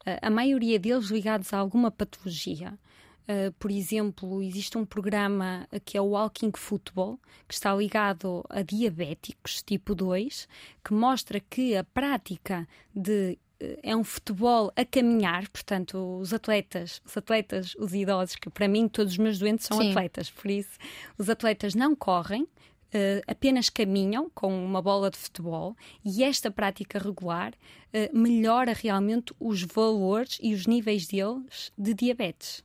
[0.07, 2.79] uh, a maioria deles ligados a alguma patologia.
[3.23, 8.61] Uh, por exemplo, existe um programa que é o Walking Football, que está ligado a
[8.61, 10.47] diabéticos tipo 2,
[10.83, 17.01] que mostra que a prática de uh, é um futebol a caminhar, portanto, os atletas,
[17.05, 19.91] os atletas, os idosos, que para mim todos os meus doentes são Sim.
[19.91, 20.77] atletas, por isso
[21.17, 22.47] os atletas não correm,
[22.93, 29.33] Uh, apenas caminham com uma bola de futebol e esta prática regular uh, melhora realmente
[29.39, 32.63] os valores e os níveis deles de diabetes.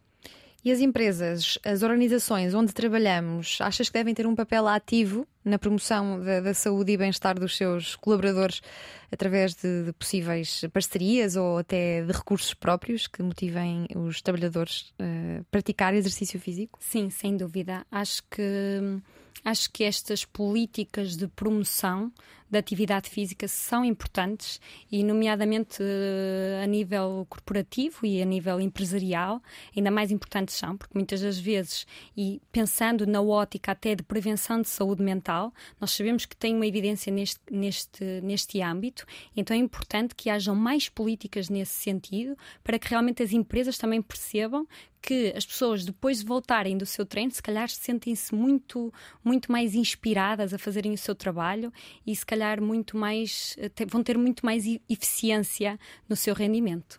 [0.66, 5.60] E as empresas, as organizações onde trabalhamos, achas que devem ter um papel ativo na
[5.60, 8.60] promoção da, da saúde e bem-estar dos seus colaboradores
[9.12, 15.04] através de, de, possíveis parcerias ou até de recursos próprios que motivem os trabalhadores a
[15.40, 16.80] uh, praticar exercício físico?
[16.82, 17.86] Sim, sem dúvida.
[17.88, 19.00] Acho que
[19.44, 22.12] Acho que estas políticas de promoção
[22.50, 29.42] da atividade física são importantes e, nomeadamente eh, a nível corporativo e a nível empresarial,
[29.76, 31.86] ainda mais importantes são, porque muitas das vezes,
[32.16, 36.66] e pensando na ótica até de prevenção de saúde mental, nós sabemos que tem uma
[36.66, 39.04] evidência neste, neste, neste âmbito,
[39.36, 44.00] então é importante que hajam mais políticas nesse sentido para que realmente as empresas também
[44.00, 44.66] percebam
[45.06, 48.92] que as pessoas, depois de voltarem do seu treino, se calhar sentem-se muito,
[49.22, 51.72] muito mais inspiradas a fazerem o seu trabalho
[52.04, 55.78] e se calhar muito mais, eh, vão ter muito mais eficiência
[56.08, 56.98] no seu rendimento.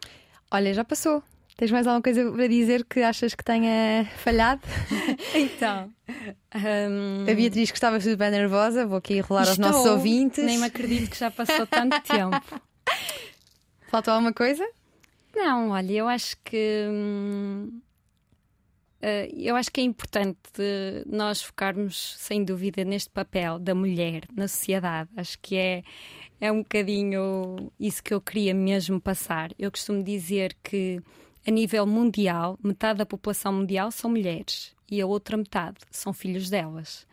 [0.51, 1.23] Olha, já passou.
[1.57, 4.61] Tens mais alguma coisa para dizer que achas que tenha falhado?
[5.33, 5.91] então.
[6.53, 7.29] Um...
[7.29, 10.43] A Beatriz que estava bem nervosa, vou aqui rolar aos nossos ouvintes.
[10.43, 12.61] Nem me acredito que já passou tanto tempo.
[13.89, 14.63] Faltou alguma coisa?
[15.35, 16.85] Não, olha, eu acho que.
[16.89, 17.81] Hum,
[19.01, 20.39] Uh, eu acho que é importante
[21.05, 25.09] nós focarmos, sem dúvida, neste papel da mulher na sociedade.
[25.15, 25.83] Acho que é,
[26.41, 29.51] é um bocadinho isso que eu queria mesmo passar.
[29.57, 30.99] Eu costumo dizer que,
[31.45, 36.49] a nível mundial, metade da população mundial são mulheres e a outra metade são filhos
[36.49, 37.05] delas.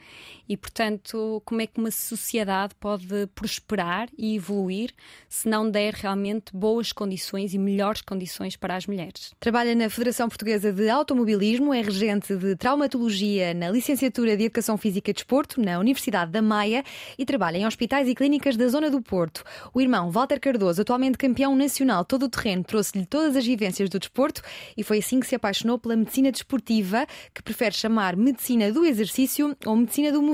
[0.48, 4.90] E, portanto, como é que uma sociedade pode prosperar e evoluir
[5.28, 9.32] se não der realmente boas condições e melhores condições para as mulheres?
[9.40, 15.10] Trabalha na Federação Portuguesa de Automobilismo, é regente de Traumatologia na Licenciatura de Educação Física
[15.10, 16.84] e Desporto na Universidade da Maia
[17.18, 19.42] e trabalha em hospitais e clínicas da zona do Porto.
[19.72, 23.98] O irmão Walter Cardoso, atualmente campeão nacional todo o terreno, trouxe-lhe todas as vivências do
[23.98, 24.42] desporto
[24.76, 29.56] e foi assim que se apaixonou pela medicina desportiva, que prefere chamar medicina do exercício
[29.64, 30.33] ou medicina do movimento.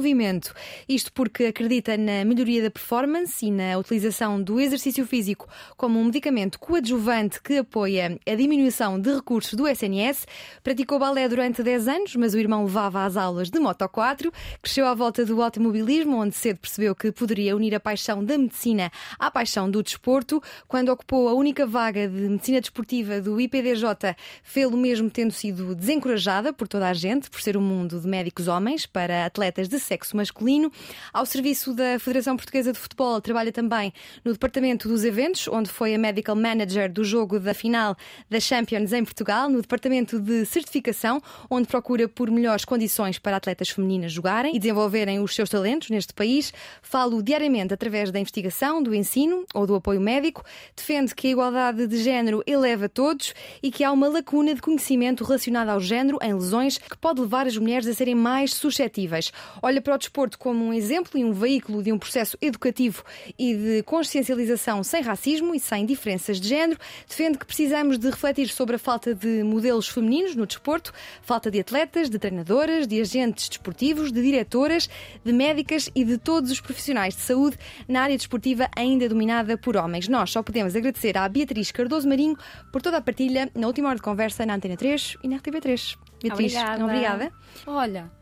[0.89, 5.47] Isto porque acredita na melhoria da performance e na utilização do exercício físico
[5.77, 10.27] como um medicamento coadjuvante que apoia a diminuição de recursos do SNS.
[10.63, 14.33] Praticou balé durante 10 anos, mas o irmão levava às aulas de Moto 4.
[14.63, 18.91] Cresceu à volta do automobilismo, onde cedo percebeu que poderia unir a paixão da medicina
[19.19, 20.43] à paixão do desporto.
[20.67, 26.53] Quando ocupou a única vaga de medicina desportiva do IPDJ, fê-lo mesmo tendo sido desencorajada
[26.53, 30.17] por toda a gente, por ser um mundo de médicos homens para atletas de sexo
[30.17, 30.71] masculino.
[31.13, 33.93] Ao serviço da Federação Portuguesa de Futebol, trabalha também
[34.25, 37.97] no departamento dos eventos, onde foi a medical manager do jogo da final
[38.29, 41.21] da Champions em Portugal, no departamento de certificação,
[41.51, 46.15] onde procura por melhores condições para atletas femininas jogarem e desenvolverem os seus talentos neste
[46.15, 46.53] país.
[46.83, 50.45] Falo diariamente através da investigação, do ensino ou do apoio médico.
[50.77, 55.25] Defende que a igualdade de género eleva todos e que há uma lacuna de conhecimento
[55.25, 59.33] relacionada ao género em lesões que pode levar as mulheres a serem mais suscetíveis.
[59.61, 63.05] Olha para o desporto como um exemplo e um veículo de um processo educativo
[63.39, 66.79] e de consciencialização sem racismo e sem diferenças de género.
[67.09, 71.61] Defende que precisamos de refletir sobre a falta de modelos femininos no desporto, falta de
[71.61, 74.89] atletas, de treinadoras, de agentes desportivos, de diretoras,
[75.25, 77.59] de médicas e de todos os profissionais de saúde
[77.89, 80.09] na área desportiva ainda dominada por homens.
[80.09, 82.37] Nós só podemos agradecer à Beatriz Cardoso Marinho
[82.73, 85.97] por toda a partilha na última hora de conversa na Antena 3 e na RTV3.
[86.23, 86.85] Beatriz, obrigada.
[86.85, 87.33] obrigada.
[87.67, 88.20] Olha,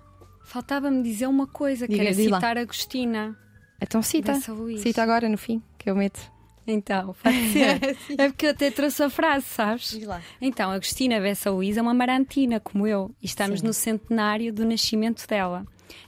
[0.49, 2.39] faltava-me dizer uma coisa, que Diga, era diz lá.
[2.39, 3.37] citar Agostina.
[3.81, 4.35] Então cita.
[4.79, 6.21] Cita agora no fim, que eu meto.
[6.67, 7.97] Então, pode ser.
[8.19, 9.91] é porque eu até trouxe a frase, sabes?
[9.91, 10.21] Diz lá.
[10.41, 13.67] Então, Agostina Bessa Luís é uma marantina, como eu, e estamos Sim.
[13.67, 15.65] no centenário do nascimento dela.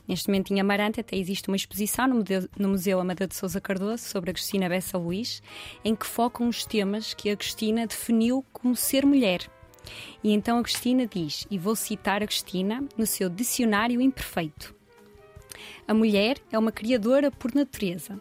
[0.07, 3.59] Neste momento, em Amarante, até existe uma exposição no Museu, no Museu Amadeu de Souza
[3.59, 5.41] Cardoso sobre Agostina Bessa Luís,
[5.83, 9.49] em que focam os temas que Agostina definiu como ser mulher.
[10.23, 14.75] E então Agostina diz, e vou citar Agostina no seu Dicionário Imperfeito:
[15.87, 18.19] A mulher é uma criadora por natureza.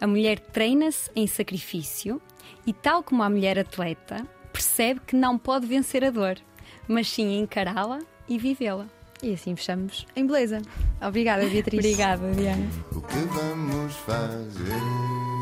[0.00, 2.20] A mulher treina-se em sacrifício
[2.66, 6.36] e, tal como a mulher atleta, percebe que não pode vencer a dor,
[6.88, 7.98] mas sim encará-la
[8.28, 8.86] e vivê-la.
[9.22, 10.62] E assim fechamos em beleza.
[11.00, 11.78] Obrigada, Beatriz.
[11.78, 12.66] Obrigada, Diana.
[12.92, 15.39] O que vamos fazer?